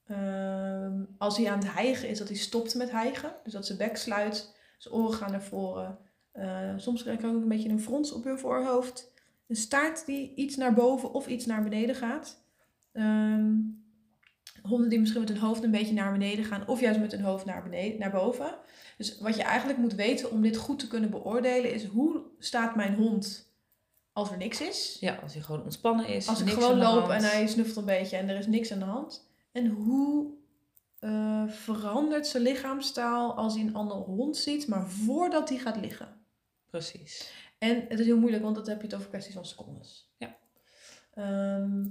Ehm, 0.06 1.04
als 1.18 1.38
hij 1.38 1.52
aan 1.52 1.60
het 1.60 1.74
hijgen 1.74 2.10
is, 2.10 2.18
dat 2.18 2.28
hij 2.28 2.38
stopt 2.38 2.76
met 2.76 2.92
hijgen. 2.92 3.36
Dus 3.44 3.54
dat 3.54 3.66
zijn 3.66 3.78
bek 3.78 3.98
sluit, 3.98 4.56
zijn 4.78 4.94
oren 4.94 5.14
gaan 5.14 5.32
naar 5.32 5.44
voren. 5.44 5.98
Eh, 6.32 6.74
soms 6.78 7.02
krijg 7.02 7.22
je 7.22 7.28
ook 7.28 7.42
een 7.42 7.48
beetje 7.48 7.70
een 7.70 7.82
frons 7.82 8.12
op 8.12 8.24
je 8.24 8.38
voorhoofd. 8.38 9.12
Een 9.48 9.56
staart 9.56 10.06
die 10.06 10.36
iets 10.36 10.56
naar 10.56 10.74
boven 10.74 11.14
of 11.14 11.28
iets 11.28 11.46
naar 11.46 11.64
beneden 11.64 11.96
gaat. 11.96 12.44
Ehm, 12.92 13.56
honden 14.62 14.90
die 14.90 15.00
misschien 15.00 15.22
met 15.22 15.30
hun 15.30 15.40
hoofd 15.40 15.64
een 15.64 15.72
beetje 15.72 15.94
naar 15.94 16.12
beneden 16.12 16.46
gaan, 16.46 16.68
of 16.68 16.80
juist 16.80 17.00
met 17.00 17.12
hun 17.12 17.22
hoofd 17.22 17.46
naar, 17.46 17.64
beneden, 17.64 18.00
naar 18.00 18.12
boven. 18.12 18.56
Dus 18.98 19.20
wat 19.20 19.36
je 19.36 19.44
eigenlijk 19.44 19.80
moet 19.80 19.94
weten 19.94 20.32
om 20.32 20.42
dit 20.42 20.58
goed 20.58 20.80
te 20.80 20.88
kunnen 20.88 21.10
beoordelen, 21.10 21.74
is 21.74 21.86
hoe 21.86 22.22
staat 22.40 22.76
mijn 22.76 22.96
hond 22.96 23.54
als 24.14 24.32
er 24.32 24.38
niks 24.38 24.62
is? 24.62 24.98
Ja, 25.00 25.16
als 25.16 25.34
hij 25.34 25.42
gewoon 25.42 25.64
ontspannen 25.64 26.08
is. 26.08 26.28
Als 26.28 26.42
ik 26.42 26.50
gewoon 26.50 26.78
loop 26.78 27.10
en 27.10 27.24
hij 27.24 27.48
snuffelt 27.48 27.78
een 27.78 27.86
beetje 27.86 28.18
en 28.18 28.30
er 28.30 28.38
is 28.38 28.48
niks 28.48 28.72
aan 28.72 28.80
de 28.80 28.86
hand. 28.86 29.28
En 29.52 29.68
hoe 29.68 30.32
eh, 31.00 31.48
verandert 31.48 32.28
zijn 32.28 32.44
lichaamstaal 32.44 33.34
als 33.34 33.54
hij 33.54 33.64
een 33.64 33.76
andere 33.76 34.00
hond 34.00 34.38
ziet, 34.38 34.68
maar 34.68 34.90
voordat 34.90 35.50
hij 35.50 35.58
gaat 35.58 35.78
liggen? 35.78 36.18
Precies. 36.70 37.34
En 37.58 37.86
het 37.88 38.00
is 38.00 38.06
heel 38.06 38.20
moeilijk, 38.20 38.44
want 38.44 38.56
dan 38.56 38.70
heb 38.70 38.78
je 38.78 38.88
het 38.88 38.96
over 38.96 39.08
kwesties 39.08 39.34
van 39.34 39.46
secondes. 39.46 40.12
Ja. 40.18 40.38
Ehm, 41.14 41.86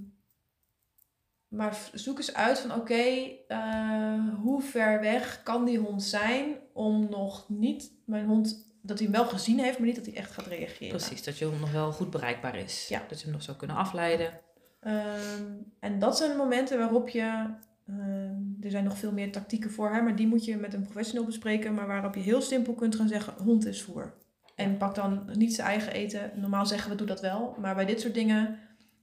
maar 1.49 1.79
zoek 1.93 2.19
eens 2.19 2.35
uit 2.35 2.59
van 2.59 2.75
oké, 2.75 3.05
eh, 3.49 4.35
hoe 4.43 4.63
ver 4.63 5.01
weg 5.01 5.43
kan 5.43 5.65
die 5.65 5.79
hond 5.79 6.03
zijn 6.03 6.57
om 6.73 7.09
nog 7.11 7.49
niet 7.49 7.93
mijn 8.05 8.27
hond, 8.27 8.71
dat 8.83 8.99
hij 8.99 9.09
hem 9.09 9.17
wel 9.17 9.27
gezien 9.27 9.59
heeft, 9.59 9.79
maar 9.79 9.87
niet 9.87 9.97
dat 9.97 10.07
hij 10.07 10.15
echt 10.15 10.31
gaat 10.33 10.47
reageren. 10.47 10.97
Precies, 10.97 11.23
dat 11.25 11.39
je 11.39 11.45
hond 11.45 11.61
nog 11.61 11.73
wel 11.73 11.93
goed 11.93 12.11
bereikbaar 12.11 12.57
is. 12.57 12.89
Ja. 12.89 13.03
Dat 13.09 13.19
je 13.19 13.25
hem 13.25 13.33
nog 13.33 13.43
zou 13.43 13.57
kunnen 13.57 13.77
afleiden. 13.77 14.41
Ehm, 14.81 15.45
en 15.81 15.99
dat 15.99 16.17
zijn 16.17 16.31
de 16.31 16.37
momenten 16.37 16.79
waarop 16.79 17.09
je. 17.09 17.47
ehm, 17.87 18.37
er 18.61 18.71
zijn 18.71 18.85
nog 18.85 18.99
veel 18.99 19.13
meer 19.13 19.33
tactieken 19.33 19.71
voor, 19.71 19.91
hè, 19.95 20.01
maar 20.01 20.17
die 20.17 20.27
moet 20.27 20.45
je 20.45 20.57
met 20.57 20.75
een 20.75 20.83
professional 20.83 21.25
bespreken. 21.25 21.75
Maar 21.75 21.87
waarop 21.87 22.15
je 22.15 22.21
heel 22.21 22.41
simpel 22.41 22.75
kunt 22.75 22.95
gaan 22.95 23.09
zeggen: 23.09 23.35
hond 23.43 23.67
is 23.67 23.83
voer. 23.83 24.15
En 24.55 24.77
pak 24.77 24.95
dan 24.95 25.31
niet 25.33 25.55
zijn 25.55 25.69
eigen 25.69 25.93
eten. 25.93 26.31
Normaal 26.35 26.67
zeggen 26.67 26.91
we 26.91 26.97
doe 26.97 27.07
dat 27.07 27.21
wel. 27.21 27.57
Maar 27.61 27.75
bij 27.75 27.85
dit 27.85 28.01
soort 28.01 28.15
dingen 28.15 28.59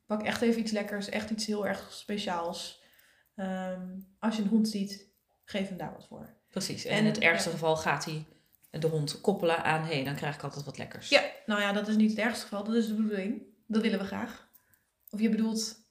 pak 0.05 0.23
echt 0.23 0.41
even 0.41 0.61
iets 0.61 0.71
lekkers. 0.71 1.09
Echt 1.09 1.29
iets 1.29 1.45
heel 1.45 1.67
erg 1.67 1.87
speciaals. 1.91 2.83
Ehm, 3.35 3.81
als 4.19 4.35
je 4.35 4.41
een 4.41 4.47
hond 4.47 4.69
ziet, 4.69 5.07
geef 5.45 5.67
hem 5.67 5.77
daar 5.77 5.91
wat 5.93 6.05
voor. 6.07 6.29
Precies. 6.49 6.85
En, 6.85 6.91
En- 6.91 6.97
in 6.97 7.05
het 7.05 7.19
ergste 7.19 7.49
ja. 7.49 7.55
geval 7.55 7.75
gaat 7.77 8.05
hij 8.05 8.25
de 8.69 8.87
hond 8.87 9.21
koppelen 9.21 9.63
aan... 9.63 9.81
hé, 9.83 9.93
hey, 9.93 10.03
dan 10.03 10.15
krijg 10.15 10.35
ik 10.35 10.43
altijd 10.43 10.65
wat 10.65 10.77
lekkers. 10.77 11.09
Ja, 11.09 11.21
nou 11.45 11.61
ja, 11.61 11.71
dat 11.73 11.87
is 11.87 11.95
niet 11.95 12.09
het 12.09 12.19
ergste 12.19 12.41
geval. 12.43 12.63
Dat 12.63 12.75
is 12.75 12.87
de 12.87 12.93
bedoeling. 12.93 13.41
Dat 13.67 13.81
willen 13.81 13.99
we 13.99 14.05
graag. 14.05 14.47
Of 15.09 15.19
je 15.19 15.29
bedoelt. 15.29 15.83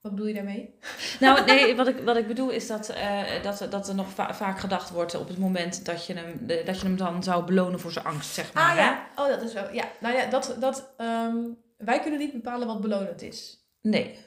Wat 0.00 0.12
bedoel 0.12 0.26
je 0.26 0.34
daarmee? 0.34 0.78
Nou, 1.20 1.44
nee, 1.44 1.76
wat 1.76 1.88
ik, 1.88 1.98
wat 1.98 2.16
ik 2.16 2.26
bedoel 2.26 2.50
is 2.50 2.66
dat, 2.66 2.88
eh, 2.88 3.42
dat, 3.42 3.66
dat 3.70 3.88
er 3.88 3.94
nog 3.94 4.10
va- 4.10 4.34
vaak 4.34 4.58
gedacht 4.60 4.90
wordt 4.90 5.14
op 5.14 5.28
het 5.28 5.38
moment 5.38 5.84
dat 5.84 6.06
je, 6.06 6.14
hem, 6.14 6.46
dat 6.46 6.80
je 6.80 6.86
hem 6.86 6.96
dan 6.96 7.22
zou 7.22 7.44
belonen 7.44 7.80
voor 7.80 7.92
zijn 7.92 8.04
angst, 8.04 8.34
zeg 8.34 8.52
maar. 8.52 8.62
Ah 8.70 8.76
hè? 8.76 8.80
ja, 8.82 9.06
oh 9.16 9.28
dat 9.28 9.42
is 9.42 9.52
zo. 9.52 9.68
Ja, 9.72 9.84
nou 10.00 10.14
ja, 10.16 10.26
dat, 10.30 10.56
dat, 10.60 10.92
ehm, 10.96 11.36
wij 11.80 12.00
kunnen 12.00 12.20
niet 12.20 12.32
bepalen 12.32 12.66
wat 12.66 12.80
belonend 12.80 13.22
is. 13.22 13.58
Nee, 13.82 14.18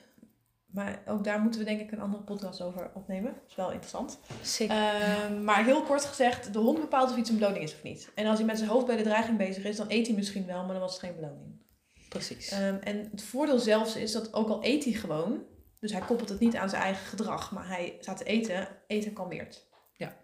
Maar 0.65 1.01
ook 1.05 1.23
daar 1.23 1.39
moeten 1.39 1.59
we 1.59 1.65
denk 1.65 1.81
ik 1.81 1.91
een 1.91 1.99
andere 1.99 2.23
podcast 2.23 2.61
over 2.61 2.91
opnemen. 2.93 3.33
Dat 3.33 3.49
is 3.49 3.55
wel 3.55 3.71
interessant. 3.71 4.19
zeker. 4.41 4.75
Ehm, 4.75 5.43
maar 5.43 5.65
heel 5.65 5.83
kort 5.83 6.05
gezegd, 6.05 6.53
de 6.53 6.59
hond 6.59 6.79
bepaalt 6.79 7.11
of 7.11 7.17
iets 7.17 7.29
een 7.29 7.37
beloning 7.37 7.63
is 7.63 7.73
of 7.73 7.83
niet. 7.83 8.11
En 8.15 8.25
als 8.25 8.37
hij 8.37 8.47
met 8.47 8.57
zijn 8.57 8.69
hoofd 8.69 8.85
bij 8.85 8.97
de 8.97 9.03
dreiging 9.03 9.37
bezig 9.37 9.63
is, 9.63 9.75
dan 9.77 9.85
eet 9.89 10.07
hij 10.07 10.15
misschien 10.15 10.45
wel, 10.45 10.63
maar 10.63 10.71
dan 10.71 10.79
was 10.79 10.91
het 10.91 11.01
geen 11.01 11.15
beloning. 11.15 11.61
Precies. 12.09 12.49
Ehm, 12.49 12.75
en 12.75 13.07
het 13.11 13.23
voordeel 13.23 13.59
zelfs 13.59 13.95
is 13.95 14.11
dat 14.11 14.33
ook 14.33 14.49
al 14.49 14.63
eet 14.63 14.83
hij 14.83 14.93
gewoon, 14.93 15.43
dus 15.79 15.91
hij 15.91 16.01
koppelt 16.01 16.29
het 16.29 16.39
niet 16.39 16.55
aan 16.55 16.69
zijn 16.69 16.81
eigen 16.81 17.05
gedrag, 17.05 17.51
maar 17.51 17.67
hij 17.67 17.97
staat 17.99 18.17
te 18.17 18.23
eten, 18.23 18.67
eten 18.87 19.13
kalmeert. 19.13 19.67
Ja. 19.93 20.17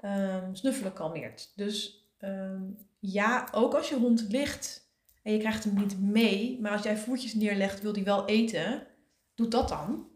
Ehm, 0.00 0.54
snuffelen 0.54 0.92
kalmeert. 0.92 1.52
Dus 1.56 2.04
ja, 2.98 3.48
ook 3.52 3.74
als 3.74 3.88
je 3.88 3.96
hond 3.96 4.26
ligt 4.28 4.89
en 5.22 5.32
je 5.32 5.38
krijgt 5.38 5.64
hem 5.64 5.74
niet 5.74 6.00
mee, 6.00 6.60
maar 6.60 6.72
als 6.72 6.82
jij 6.82 6.96
voertjes 6.96 7.34
neerlegt, 7.34 7.80
wil 7.80 7.92
hij 7.92 8.04
wel 8.04 8.26
eten, 8.26 8.86
doe 9.34 9.48
dat 9.48 9.68
dan. 9.68 10.08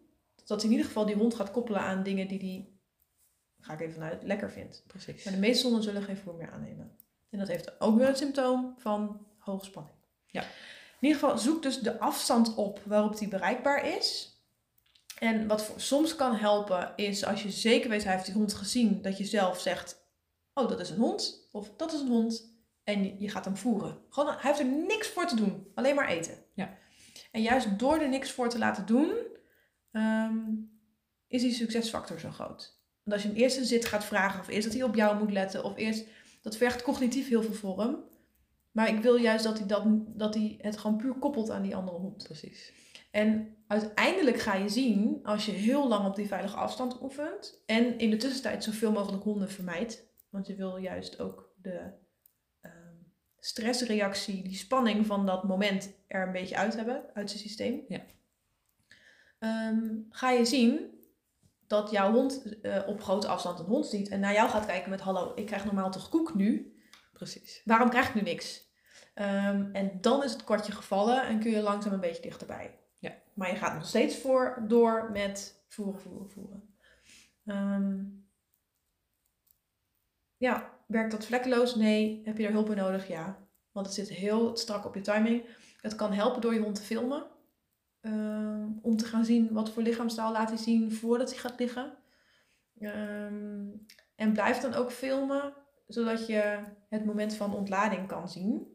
Dat 0.45 0.63
in 0.63 0.71
ieder 0.71 0.87
geval 0.87 1.07
die 1.07 1.15
hond 1.15 1.35
gaat 1.35 1.51
koppelen 1.51 1.81
aan 1.81 2.03
dingen 2.03 2.29
die 2.29 2.39
hij, 2.39 2.69
ga 3.61 3.73
ik 3.73 3.81
even 3.81 3.95
vanuit, 3.95 4.23
lekker 4.23 4.51
vindt. 4.51 4.85
Precies. 4.87 5.25
Maar 5.25 5.33
de 5.33 5.39
meeste 5.39 5.65
honden 5.65 5.83
zullen 5.83 6.03
geen 6.03 6.17
voer 6.17 6.35
meer 6.35 6.51
aannemen. 6.51 6.97
En 7.31 7.39
dat 7.39 7.49
heeft 7.49 7.81
ook 7.81 7.99
weer 7.99 8.09
een 8.09 8.17
symptoom 8.17 8.75
van 8.79 9.27
hoge 9.39 9.65
spanning. 9.65 9.97
Ja. 10.27 10.43
In 11.01 11.09
ieder 11.09 11.19
geval 11.19 11.39
zoek 11.39 11.63
dus 11.63 11.79
de 11.79 11.99
afstand 11.99 12.55
op 12.55 12.81
waarop 12.85 13.19
die 13.19 13.29
bereikbaar 13.29 13.87
is. 13.97 14.39
En 15.19 15.47
wat 15.47 15.63
voor, 15.63 15.81
soms 15.81 16.17
kan 16.17 16.35
helpen 16.35 16.93
is 16.97 17.25
als 17.25 17.43
je 17.43 17.51
zeker 17.51 17.91
weet, 17.91 18.05
hij 18.05 18.13
heeft 18.13 18.25
die 18.25 18.35
hond 18.35 18.55
gezien, 18.55 19.03
dat 19.03 19.19
je 19.19 19.25
zelf 19.25 19.61
zegt, 19.61 19.97
oh 20.55 20.69
dat 20.69 20.81
is 20.81 20.91
een 20.91 20.99
hond, 20.99 21.49
of 21.53 21.71
dat 21.77 21.93
is 21.93 22.01
een 22.01 22.09
hond. 22.09 22.54
En 22.85 23.19
je, 23.21 23.29
gaat 23.29 23.45
hem 23.45 23.57
voeren. 23.57 23.99
Gewoon, 24.09 24.33
hij 24.33 24.41
heeft 24.41 24.59
er 24.59 24.87
niks 24.87 25.09
voor 25.09 25.27
te 25.27 25.37
doen, 25.37 25.67
alleen 25.75 25.95
maar 25.95 26.09
eten. 26.09 26.35
Ja. 26.55 26.79
En 27.31 27.43
juist 27.43 27.79
door 27.79 27.99
er 27.99 28.09
niks 28.09 28.31
voor 28.31 28.49
te 28.49 28.59
laten 28.59 28.87
doen, 28.87 29.15
ehm, 29.91 30.39
is 31.27 31.43
die 31.43 31.53
succesfactor 31.53 32.21
zo 32.21 32.31
groot. 32.31 32.83
Want 33.03 33.17
als 33.17 33.23
je 33.23 33.29
hem 33.29 33.37
eerst 33.37 33.57
een 33.57 33.65
zit 33.65 33.85
gaat 33.85 34.05
vragen, 34.05 34.41
of 34.41 34.49
eerst 34.49 34.65
dat 34.65 34.77
hij 34.77 34.83
op 34.83 34.95
jou 34.95 35.19
moet 35.19 35.33
letten, 35.33 35.65
of 35.65 35.77
eerst, 35.77 36.07
dat 36.43 36.57
vergt 36.57 36.83
cognitief 36.83 37.29
heel 37.29 37.43
veel 37.43 37.55
voor 37.55 37.81
hem. 37.81 37.97
Maar 38.71 38.89
ik 38.89 39.01
wil 39.01 39.17
juist 39.17 39.45
dat 39.45 39.59
hij, 39.59 39.67
dat, 39.67 39.85
dat 40.19 40.35
hij 40.35 40.59
het 40.61 40.77
gewoon 40.77 40.97
puur 40.97 41.15
koppelt 41.15 41.51
aan 41.51 41.63
die 41.63 41.77
andere 41.77 41.97
hond. 41.97 42.23
Precies. 42.23 42.73
En 43.11 43.57
uiteindelijk 43.67 44.39
ga 44.39 44.55
je 44.55 44.69
zien, 44.69 45.21
als 45.23 45.47
je 45.47 45.53
heel 45.53 45.89
lang 45.89 46.07
op 46.07 46.17
die 46.17 46.27
veilige 46.27 46.57
afstand 46.57 47.03
oefent, 47.03 47.63
en 47.67 47.99
in 47.99 48.11
de 48.11 48.17
tussentijd 48.17 48.65
zoveel 48.65 48.93
mogelijk 48.93 49.23
honden 49.23 49.51
vermijdt, 49.51 50.07
want 50.31 50.47
je 50.47 50.55
wil 50.55 50.77
juist 50.77 51.21
ook 51.21 51.53
de 51.63 51.93
stressreactie, 53.45 54.43
die 54.43 54.57
spanning 54.57 55.07
van 55.07 55.27
dat 55.27 55.45
moment 55.45 55.93
er 56.07 56.27
een 56.27 56.33
beetje 56.33 56.57
uit 56.57 56.75
hebben, 56.75 57.05
uit 57.15 57.31
zijn 57.31 57.43
systeem. 57.43 57.85
Ja. 57.89 58.01
Ehm, 59.39 59.89
ga 60.11 60.31
je 60.31 60.45
zien 60.45 61.01
dat 61.67 61.91
jouw 61.91 62.13
hond 62.13 62.61
eh, 62.63 62.83
op 62.87 63.03
grote 63.03 63.27
afstand 63.27 63.59
een 63.59 63.65
hond 63.65 63.87
ziet 63.87 64.09
en 64.09 64.21
naar 64.21 64.33
jou 64.33 64.49
gaat 64.49 64.67
kijken 64.67 64.91
met 64.91 65.01
hallo, 65.01 65.33
ik 65.35 65.47
krijg 65.47 65.65
normaal 65.65 65.91
toch 65.91 66.09
koek 66.09 66.35
nu, 66.35 66.77
Precies. 67.13 67.63
waarom 67.65 67.89
krijg 67.89 68.09
ik 68.09 68.15
nu 68.15 68.21
niks? 68.21 68.73
Ehm, 69.15 69.71
en 69.73 70.01
dan 70.01 70.25
is 70.25 70.33
het 70.33 70.45
kwartje 70.45 70.73
gevallen 70.73 71.27
en 71.27 71.41
kun 71.41 71.51
je 71.51 71.61
langzaam 71.61 71.93
een 71.93 72.01
beetje 72.01 72.23
dichterbij. 72.23 72.79
Ja. 72.99 73.15
Maar 73.35 73.51
je 73.51 73.57
gaat 73.57 73.75
nog 73.75 73.87
steeds 73.87 74.17
voor, 74.17 74.65
door 74.69 75.11
met 75.13 75.65
voeren, 75.69 76.01
voeren, 76.01 76.31
voeren. 76.31 76.77
Ehm, 77.45 78.05
ja, 80.37 80.74
werkt 80.87 81.11
dat 81.11 81.27
vlekkeloos? 81.27 81.75
Nee. 81.75 82.21
Heb 82.25 82.39
je 82.39 82.47
er 82.47 82.53
hulp 82.53 82.67
bij 82.67 82.75
nodig? 82.75 83.09
Ja. 83.09 83.39
Want 83.73 83.87
het 83.87 83.95
zit 83.95 84.09
heel 84.09 84.57
strak 84.57 84.85
op 84.85 84.95
je 84.95 85.01
timing. 85.01 85.45
Het 85.81 85.95
kan 85.95 86.13
helpen 86.13 86.41
door 86.41 86.55
je 86.55 86.61
hond 86.61 86.75
te 86.75 86.83
filmen. 86.83 87.27
Ehm, 88.01 88.69
om 88.83 88.97
te 88.97 89.05
gaan 89.05 89.25
zien 89.25 89.53
wat 89.53 89.71
voor 89.71 89.83
lichaamstaal 89.83 90.33
laat 90.33 90.49
hij 90.49 90.59
zien 90.59 90.93
voordat 90.93 91.31
hij 91.31 91.39
gaat 91.39 91.59
liggen. 91.59 91.93
Ehm, 92.79 93.67
en 94.15 94.33
blijf 94.33 94.59
dan 94.59 94.75
ook 94.75 94.91
filmen, 94.91 95.55
zodat 95.87 96.27
je 96.27 96.59
het 96.89 97.05
moment 97.05 97.35
van 97.35 97.55
ontlading 97.55 98.07
kan 98.07 98.29
zien. 98.29 98.73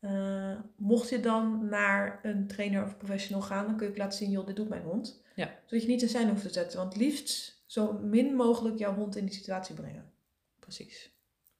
Eh, 0.00 0.58
mocht 0.76 1.08
je 1.08 1.20
dan 1.20 1.68
naar 1.68 2.20
een 2.22 2.46
trainer 2.46 2.84
of 2.84 2.96
professional 2.96 3.42
gaan, 3.42 3.66
dan 3.66 3.76
kun 3.76 3.86
je 3.86 3.92
ook 3.92 3.98
laten 3.98 4.18
zien, 4.18 4.30
joh, 4.30 4.46
dit 4.46 4.56
doet 4.56 4.68
mijn 4.68 4.82
hond. 4.82 5.22
Ja. 5.34 5.50
Zodat 5.64 5.84
je 5.84 5.90
niet 5.90 6.02
in 6.02 6.08
zijn 6.08 6.28
hoeft 6.28 6.42
te 6.42 6.52
zetten. 6.52 6.78
Want 6.78 6.96
liefst 6.96 7.62
zo 7.66 7.92
min 7.92 8.34
mogelijk 8.34 8.78
jouw 8.78 8.94
hond 8.94 9.16
in 9.16 9.24
die 9.24 9.34
situatie 9.34 9.74
brengen. 9.74 10.12
Precies. 10.60 11.15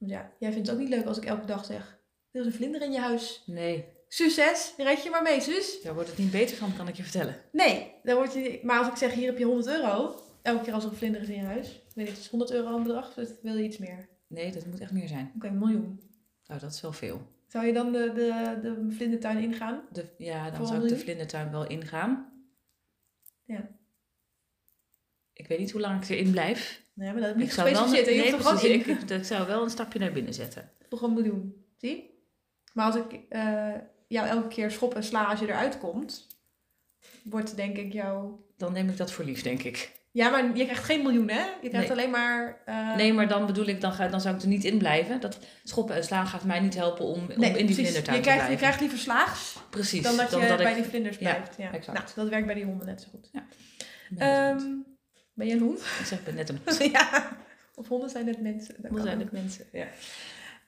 Want 0.06 0.18
ja, 0.18 0.32
jij 0.38 0.52
vindt 0.52 0.66
het 0.66 0.76
ook 0.76 0.82
niet 0.82 0.92
leuk 0.92 1.06
als 1.06 1.16
ik 1.16 1.24
elke 1.24 1.46
dag 1.46 1.64
zeg, 1.64 1.98
er 2.30 2.40
is 2.40 2.46
een 2.46 2.52
vlinder 2.52 2.82
in 2.82 2.92
je 2.92 2.98
huis. 2.98 3.42
Nee, 3.46 3.84
Succes, 4.08 4.74
red 4.76 5.02
je 5.02 5.10
maar 5.10 5.22
mee, 5.22 5.40
zus. 5.40 5.82
daar 5.82 5.94
wordt 5.94 6.08
het 6.08 6.18
niet 6.18 6.30
beter 6.30 6.56
van, 6.56 6.76
kan 6.76 6.88
ik 6.88 6.96
je 6.96 7.02
vertellen. 7.02 7.36
Nee, 7.52 7.92
dan 8.02 8.16
word 8.16 8.32
je, 8.32 8.60
maar 8.62 8.78
als 8.78 8.88
ik 8.88 8.96
zeg, 8.96 9.12
hier 9.12 9.26
heb 9.26 9.38
je 9.38 9.44
100 9.44 9.68
euro. 9.68 10.20
Elke 10.42 10.64
keer 10.64 10.72
als 10.72 10.84
er 10.84 10.90
een 10.90 10.96
vlinder 10.96 11.20
is 11.20 11.28
in 11.28 11.34
je 11.34 11.44
huis. 11.44 11.68
Ik 11.68 11.82
weet 11.94 12.06
niet, 12.06 12.08
het 12.08 12.18
is 12.18 12.28
100 12.28 12.50
euro 12.50 12.76
een 12.76 12.82
bedrag, 12.82 13.14
dus 13.14 13.28
wil 13.42 13.56
je 13.56 13.64
iets 13.64 13.78
meer. 13.78 14.08
Nee, 14.26 14.52
dat 14.52 14.66
moet 14.66 14.80
echt 14.80 14.92
meer 14.92 15.08
zijn. 15.08 15.32
Oké, 15.36 15.46
een 15.46 15.58
miljoen. 15.58 16.00
Nou, 16.46 16.60
dat 16.60 16.72
is 16.72 16.80
wel 16.80 16.92
veel. 16.92 17.26
Zou 17.46 17.66
je 17.66 17.72
dan 17.72 17.92
de, 17.92 18.12
de, 18.14 18.58
de 18.62 18.86
vlindertuin 18.90 19.38
ingaan? 19.38 19.82
De, 19.92 20.06
ja, 20.18 20.50
dan 20.50 20.66
zou 20.66 20.82
ik 20.82 20.88
de 20.88 20.98
vlindertuin 20.98 21.50
wel 21.50 21.66
ingaan. 21.66 22.32
Ja. 23.44 23.68
Ik 25.32 25.46
weet 25.46 25.58
niet 25.58 25.70
hoe 25.70 25.80
lang 25.80 26.02
ik 26.02 26.08
erin 26.08 26.30
blijf. 26.30 26.85
Nee, 26.96 27.12
maar 27.12 27.20
dat 27.20 27.28
heb 27.30 27.38
Ik 27.40 27.52
zou 27.52 27.70
wel? 27.72 27.86
Je 27.94 28.02
nee, 28.04 28.22
gewoon 28.32 28.40
precies, 28.58 28.68
in. 28.86 28.90
ik, 28.90 29.10
ik 29.10 29.24
zou 29.24 29.46
wel 29.46 29.62
een 29.62 29.70
stapje 29.70 29.98
naar 29.98 30.12
binnen 30.12 30.34
zetten. 30.34 30.70
Toch 30.88 31.02
een 31.02 31.12
miljoen. 31.14 31.64
Zie? 31.76 32.10
Maar 32.72 32.86
als 32.86 32.96
ik 32.96 33.20
eh, 33.28 33.68
jou 34.08 34.26
elke 34.28 34.48
keer 34.48 34.70
schop 34.70 34.94
en 34.94 35.04
sla 35.04 35.24
als 35.24 35.40
je 35.40 35.46
eruit 35.48 35.78
komt, 35.78 36.26
wordt 37.22 37.56
denk 37.56 37.76
ik 37.76 37.92
jouw... 37.92 38.44
Dan 38.56 38.72
neem 38.72 38.88
ik 38.88 38.96
dat 38.96 39.12
voor 39.12 39.24
lief, 39.24 39.42
denk 39.42 39.62
ik. 39.62 39.94
Ja, 40.10 40.30
maar 40.30 40.56
je 40.56 40.64
krijgt 40.64 40.84
geen 40.84 41.02
miljoen, 41.02 41.28
hè? 41.28 41.44
Je 41.62 41.68
krijgt 41.68 41.88
Nee. 41.88 41.98
alleen 41.98 42.10
maar... 42.10 42.62
eh, 42.64 42.96
Nee, 42.96 43.12
maar 43.12 43.28
dan 43.28 43.46
bedoel 43.46 43.66
ik, 43.66 43.80
dan, 43.80 43.92
ga, 43.92 44.08
dan 44.08 44.20
zou 44.20 44.34
ik 44.36 44.42
er 44.42 44.48
niet 44.48 44.64
in 44.64 44.78
blijven. 44.78 45.20
Dat 45.20 45.38
schoppen 45.64 45.94
en 45.94 46.04
slaan 46.04 46.26
gaat 46.26 46.44
mij 46.44 46.60
niet 46.60 46.74
helpen 46.74 47.04
om, 47.04 47.14
om 47.36 47.42
in 47.42 47.66
die 47.66 47.74
vlindertuin 47.74 48.16
je 48.16 48.22
te 48.22 48.28
blijven. 48.28 48.50
je 48.50 48.56
krijgt 48.56 48.80
liever 48.80 48.98
slaags 48.98 49.56
Precies. 49.70 50.02
dan 50.02 50.16
dat 50.16 50.30
je 50.30 50.36
bij 50.56 50.74
die 50.74 50.84
vlinders 50.84 51.18
Ja, 51.18 51.32
blijft. 51.34 51.56
Ja, 51.58 51.72
exact. 51.72 51.98
Nou, 51.98 52.10
dat 52.14 52.28
werkt 52.28 52.46
bij 52.46 52.54
die 52.54 52.64
honden 52.64 52.86
net 52.86 53.00
zo 53.00 53.08
goed. 53.10 53.30
hond. 53.32 54.20
Ehm, 54.20 54.62
ben 55.36 55.46
je 55.46 55.52
een 55.52 55.60
hond? 55.60 55.78
ik 55.80 56.04
zeg, 56.06 56.24
ben 56.24 56.34
net 56.34 56.48
een 56.48 56.58
hond. 56.64 56.78
ja. 56.84 57.36
Of 57.74 57.88
honden 57.88 58.10
zijn 58.10 58.24
net 58.24 58.40
mensen. 58.40 58.74
Dat 58.78 58.84
Honden 58.90 59.02
zijn 59.06 59.18
het 59.20 59.32
mensen. 59.32 59.66
Ja. 59.72 59.86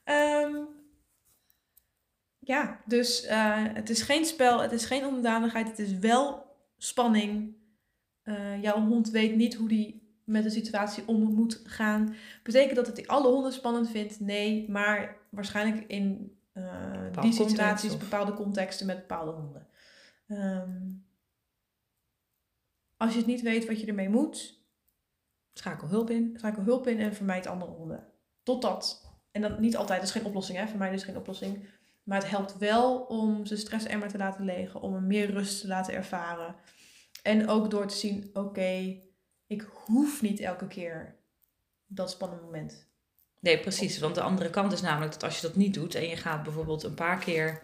Ehm, 0.04 0.56
ja, 2.38 2.80
dus 2.86 3.24
eh, 3.24 3.64
het 3.74 3.90
is 3.90 4.02
geen 4.02 4.24
spel, 4.24 4.60
het 4.60 4.72
is 4.72 4.84
geen 4.84 5.04
onderdanigheid, 5.06 5.68
het 5.68 5.78
is 5.78 5.98
wel 5.98 6.46
spanning. 6.76 7.56
Eh, 8.22 8.62
jouw 8.62 8.86
hond 8.86 9.10
weet 9.10 9.36
niet 9.36 9.54
hoe 9.54 9.68
die 9.68 10.06
met 10.24 10.42
de 10.42 10.50
situatie 10.50 11.02
om 11.06 11.22
moet 11.34 11.60
gaan. 11.64 12.14
Betekent 12.42 12.76
dat 12.76 12.86
dat 12.86 12.96
hij 12.96 13.06
alle 13.06 13.28
honden 13.28 13.52
spannend 13.52 13.90
vindt? 13.90 14.20
Nee, 14.20 14.70
maar 14.70 15.16
waarschijnlijk 15.30 15.84
in 15.86 16.36
eh, 16.52 17.20
die 17.20 17.32
situaties, 17.32 17.92
of- 17.92 17.98
bepaalde 17.98 18.34
contexten 18.34 18.86
met 18.86 18.96
bepaalde 18.98 19.30
honden. 19.30 19.66
Ehm, 20.28 20.90
als 22.96 23.12
je 23.12 23.18
het 23.18 23.26
niet 23.26 23.42
weet 23.42 23.66
wat 23.66 23.80
je 23.80 23.86
ermee 23.86 24.08
moet, 24.08 24.57
Schakel 25.58 25.88
hulp 25.88 26.10
in. 26.10 26.34
schakel 26.38 26.62
hulp 26.62 26.86
in 26.86 27.00
en 27.00 27.14
vermijd 27.14 27.46
andere 27.46 27.70
honden. 27.70 28.06
Totdat, 28.42 29.12
en 29.30 29.42
dat 29.42 29.58
niet 29.58 29.76
altijd, 29.76 30.00
dat 30.00 30.08
is 30.08 30.14
geen 30.14 30.24
oplossing, 30.24 30.58
hè? 30.58 30.66
vermijden 30.66 30.98
is 30.98 31.04
geen 31.04 31.16
oplossing. 31.16 31.68
Maar 32.02 32.18
het 32.18 32.30
helpt 32.30 32.58
wel 32.58 32.98
om 32.98 33.46
zijn 33.46 33.58
stressemmer 33.58 34.08
te 34.08 34.18
laten 34.18 34.44
legen, 34.44 34.80
om 34.80 34.94
hem 34.94 35.06
meer 35.06 35.30
rust 35.30 35.60
te 35.60 35.66
laten 35.66 35.94
ervaren. 35.94 36.54
En 37.22 37.48
ook 37.48 37.70
door 37.70 37.86
te 37.86 37.96
zien, 37.96 38.30
oké, 38.32 39.00
ik 39.46 39.68
hoef 39.84 40.22
niet 40.22 40.40
elke 40.40 40.66
keer 40.66 41.16
dat 41.86 42.10
spannende 42.10 42.44
moment. 42.44 42.86
Nee, 43.40 43.60
precies. 43.60 43.98
Want 43.98 44.14
de 44.14 44.20
andere 44.20 44.50
kant 44.50 44.72
is 44.72 44.80
namelijk 44.80 45.12
dat 45.12 45.22
als 45.22 45.40
je 45.40 45.46
dat 45.46 45.56
niet 45.56 45.74
doet 45.74 45.94
en 45.94 46.08
je 46.08 46.16
gaat 46.16 46.42
bijvoorbeeld 46.42 46.82
een 46.82 46.94
paar 46.94 47.18
keer 47.18 47.62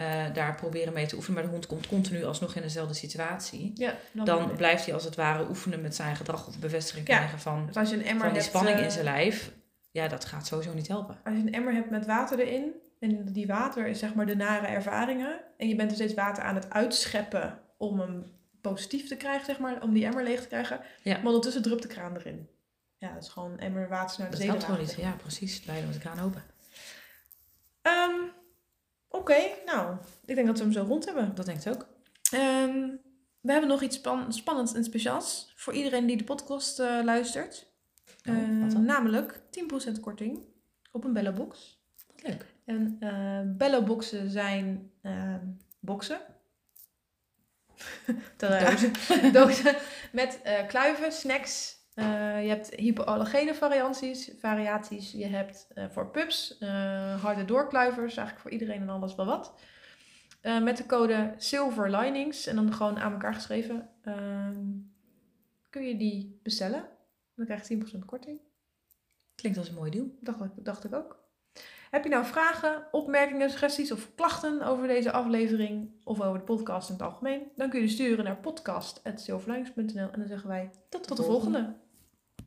eh, 0.00 0.34
daar 0.34 0.54
proberen 0.54 0.92
mee 0.92 1.06
te 1.06 1.14
oefenen, 1.16 1.34
maar 1.34 1.44
de 1.48 1.50
hond 1.54 1.66
komt 1.66 1.86
continu 1.86 2.24
alsnog 2.24 2.54
in 2.54 2.62
dezelfde 2.62 2.94
situatie, 2.94 3.72
Ja, 3.74 3.94
dan 4.12 4.56
blijft 4.56 4.84
hij 4.84 4.94
als 4.94 5.04
het 5.04 5.14
ware 5.16 5.48
oefenen 5.48 5.80
met 5.80 5.94
zijn 5.94 6.16
gedrag 6.16 6.46
of 6.46 6.58
bevestiging 6.58 7.08
Ja. 7.08 7.16
krijgen 7.16 7.38
van, 7.38 7.66
dus 7.66 7.76
als 7.76 7.90
je 7.90 7.96
een 7.96 8.04
emmer 8.04 8.24
van 8.24 8.32
die 8.32 8.38
hebt, 8.42 8.54
spanning 8.54 8.78
eh, 8.78 8.84
in 8.84 8.90
zijn 8.90 9.04
lijf. 9.04 9.52
Ja, 9.90 10.08
dat 10.08 10.24
gaat 10.24 10.46
sowieso 10.46 10.72
niet 10.74 10.88
helpen. 10.88 11.18
Als 11.24 11.34
je 11.34 11.40
een 11.40 11.52
emmer 11.52 11.72
hebt 11.74 11.90
met 11.90 12.06
water 12.06 12.38
erin, 12.38 12.72
en 13.00 13.32
die 13.32 13.46
water 13.46 13.86
is 13.86 13.98
zeg 13.98 14.14
maar 14.14 14.26
de 14.26 14.36
nare 14.36 14.66
ervaringen, 14.66 15.40
en 15.56 15.68
je 15.68 15.74
bent 15.74 15.90
er 15.90 15.96
steeds 15.96 16.14
water 16.14 16.42
aan 16.42 16.54
het 16.54 16.70
uitscheppen 16.70 17.58
om 17.76 18.00
hem 18.00 18.24
positief 18.60 19.08
te 19.08 19.16
krijgen, 19.16 19.44
zeg 19.46 19.58
maar, 19.58 19.82
om 19.82 19.92
die 19.92 20.04
emmer 20.04 20.24
leeg 20.24 20.40
te 20.40 20.48
krijgen, 20.48 20.80
Ja. 21.02 21.16
maar 21.16 21.26
ondertussen 21.26 21.62
drupt 21.62 21.82
de 21.82 21.88
kraan 21.88 22.16
erin. 22.16 22.48
Ja, 22.98 23.12
dat 23.14 23.22
is 23.22 23.28
gewoon 23.28 23.58
emmer 23.58 23.88
water 23.88 24.14
naar 24.20 24.26
de 24.30 24.32
Dat 24.32 24.40
zee 24.40 24.48
helpt 24.50 24.64
gewoon 24.64 24.80
niet. 24.80 24.94
Ja, 24.98 25.10
precies. 25.10 25.64
Leiden 25.64 25.86
met 25.88 25.94
de 26.02 26.08
kraan 26.08 26.20
open. 26.24 26.42
Ehm, 27.82 28.14
Oké, 29.12 29.36
nou, 29.66 29.96
ik 30.24 30.34
denk 30.34 30.46
dat 30.46 30.56
we 30.58 30.62
hem 30.64 30.72
zo 30.72 30.82
rond 30.82 31.04
hebben. 31.04 31.34
Dat 31.34 31.46
denkt 31.46 31.68
ook. 31.68 31.86
Ehm, 32.32 32.88
we 33.40 33.52
hebben 33.52 33.68
nog 33.70 33.82
iets 33.82 33.96
span- 33.96 34.32
spannends 34.32 34.74
en 34.74 34.84
speciaals 34.84 35.52
voor 35.56 35.72
iedereen 35.72 36.06
die 36.06 36.16
de 36.16 36.24
podcast 36.24 36.78
eh, 36.78 37.00
luistert. 37.04 37.72
Oh, 38.28 38.34
Eh, 38.36 38.70
dan? 38.72 38.84
namelijk 38.84 39.40
10% 39.50 40.00
korting 40.00 40.44
op 40.92 41.04
een 41.04 41.12
Bellobox. 41.12 41.78
Wat 42.06 42.22
leuk. 42.22 42.44
En 42.64 42.98
Bello-boxen 43.58 44.30
zijn 44.30 44.92
ehm, 45.02 45.46
boxen. 45.80 46.20
Dozen. 48.36 48.92
dozen 49.32 49.76
met 50.12 50.40
eh, 50.42 50.66
kluiven, 50.66 51.12
snacks. 51.12 51.78
Eh, 52.00 52.42
je 52.42 52.48
hebt 52.48 52.74
hypoallergene 52.74 53.54
variaties, 53.54 54.30
variaties. 54.38 55.12
Je 55.12 55.26
hebt 55.26 55.68
eh, 55.74 55.84
voor 55.88 56.10
pups 56.10 56.58
eh, 56.58 57.22
harde 57.22 57.44
doorkluivers. 57.44 58.16
Eigenlijk 58.16 58.40
voor 58.40 58.50
iedereen 58.50 58.80
en 58.80 58.88
alles 58.88 59.14
wel 59.14 59.26
wat. 59.26 59.54
Met 60.42 60.76
de 60.76 60.86
code 60.86 61.34
Silver 61.36 61.90
Linings. 61.90 62.46
En 62.46 62.56
dan 62.56 62.72
gewoon 62.72 62.98
aan 62.98 63.12
elkaar 63.12 63.34
geschreven. 63.34 63.88
ehm, 64.02 64.64
kun 65.70 65.82
je 65.82 65.96
die 65.96 66.40
bestellen. 66.42 66.88
Dan 67.34 67.44
krijg 67.44 67.68
je 67.68 67.76
10% 67.76 68.04
korting. 68.04 68.40
Klinkt 69.34 69.58
als 69.58 69.68
een 69.68 69.74
mooi 69.74 69.90
deal. 69.90 70.06
Dacht 70.20 70.40
ik, 70.40 70.50
dacht 70.56 70.84
ik 70.84 70.94
ook. 70.94 71.18
Heb 71.90 72.04
je 72.04 72.10
nou 72.10 72.24
vragen, 72.24 72.86
opmerkingen, 72.90 73.50
suggesties 73.50 73.92
of 73.92 74.14
klachten 74.14 74.62
over 74.62 74.86
deze 74.86 75.12
aflevering 75.12 75.90
of 76.04 76.20
over 76.20 76.38
de 76.38 76.44
podcast 76.44 76.88
in 76.88 76.94
het 76.94 77.04
algemeen? 77.04 77.50
Dan 77.56 77.70
kun 77.70 77.80
je 77.80 77.86
die 77.86 77.94
sturen 77.94 78.24
naar 78.24 78.36
podcast.silverlinings.nl 78.36 80.10
en 80.10 80.18
dan 80.18 80.28
zeggen 80.28 80.48
wij 80.48 80.70
Tot 80.88 81.06
tot 81.06 81.16
de 81.16 81.22
volgende. 81.22 81.74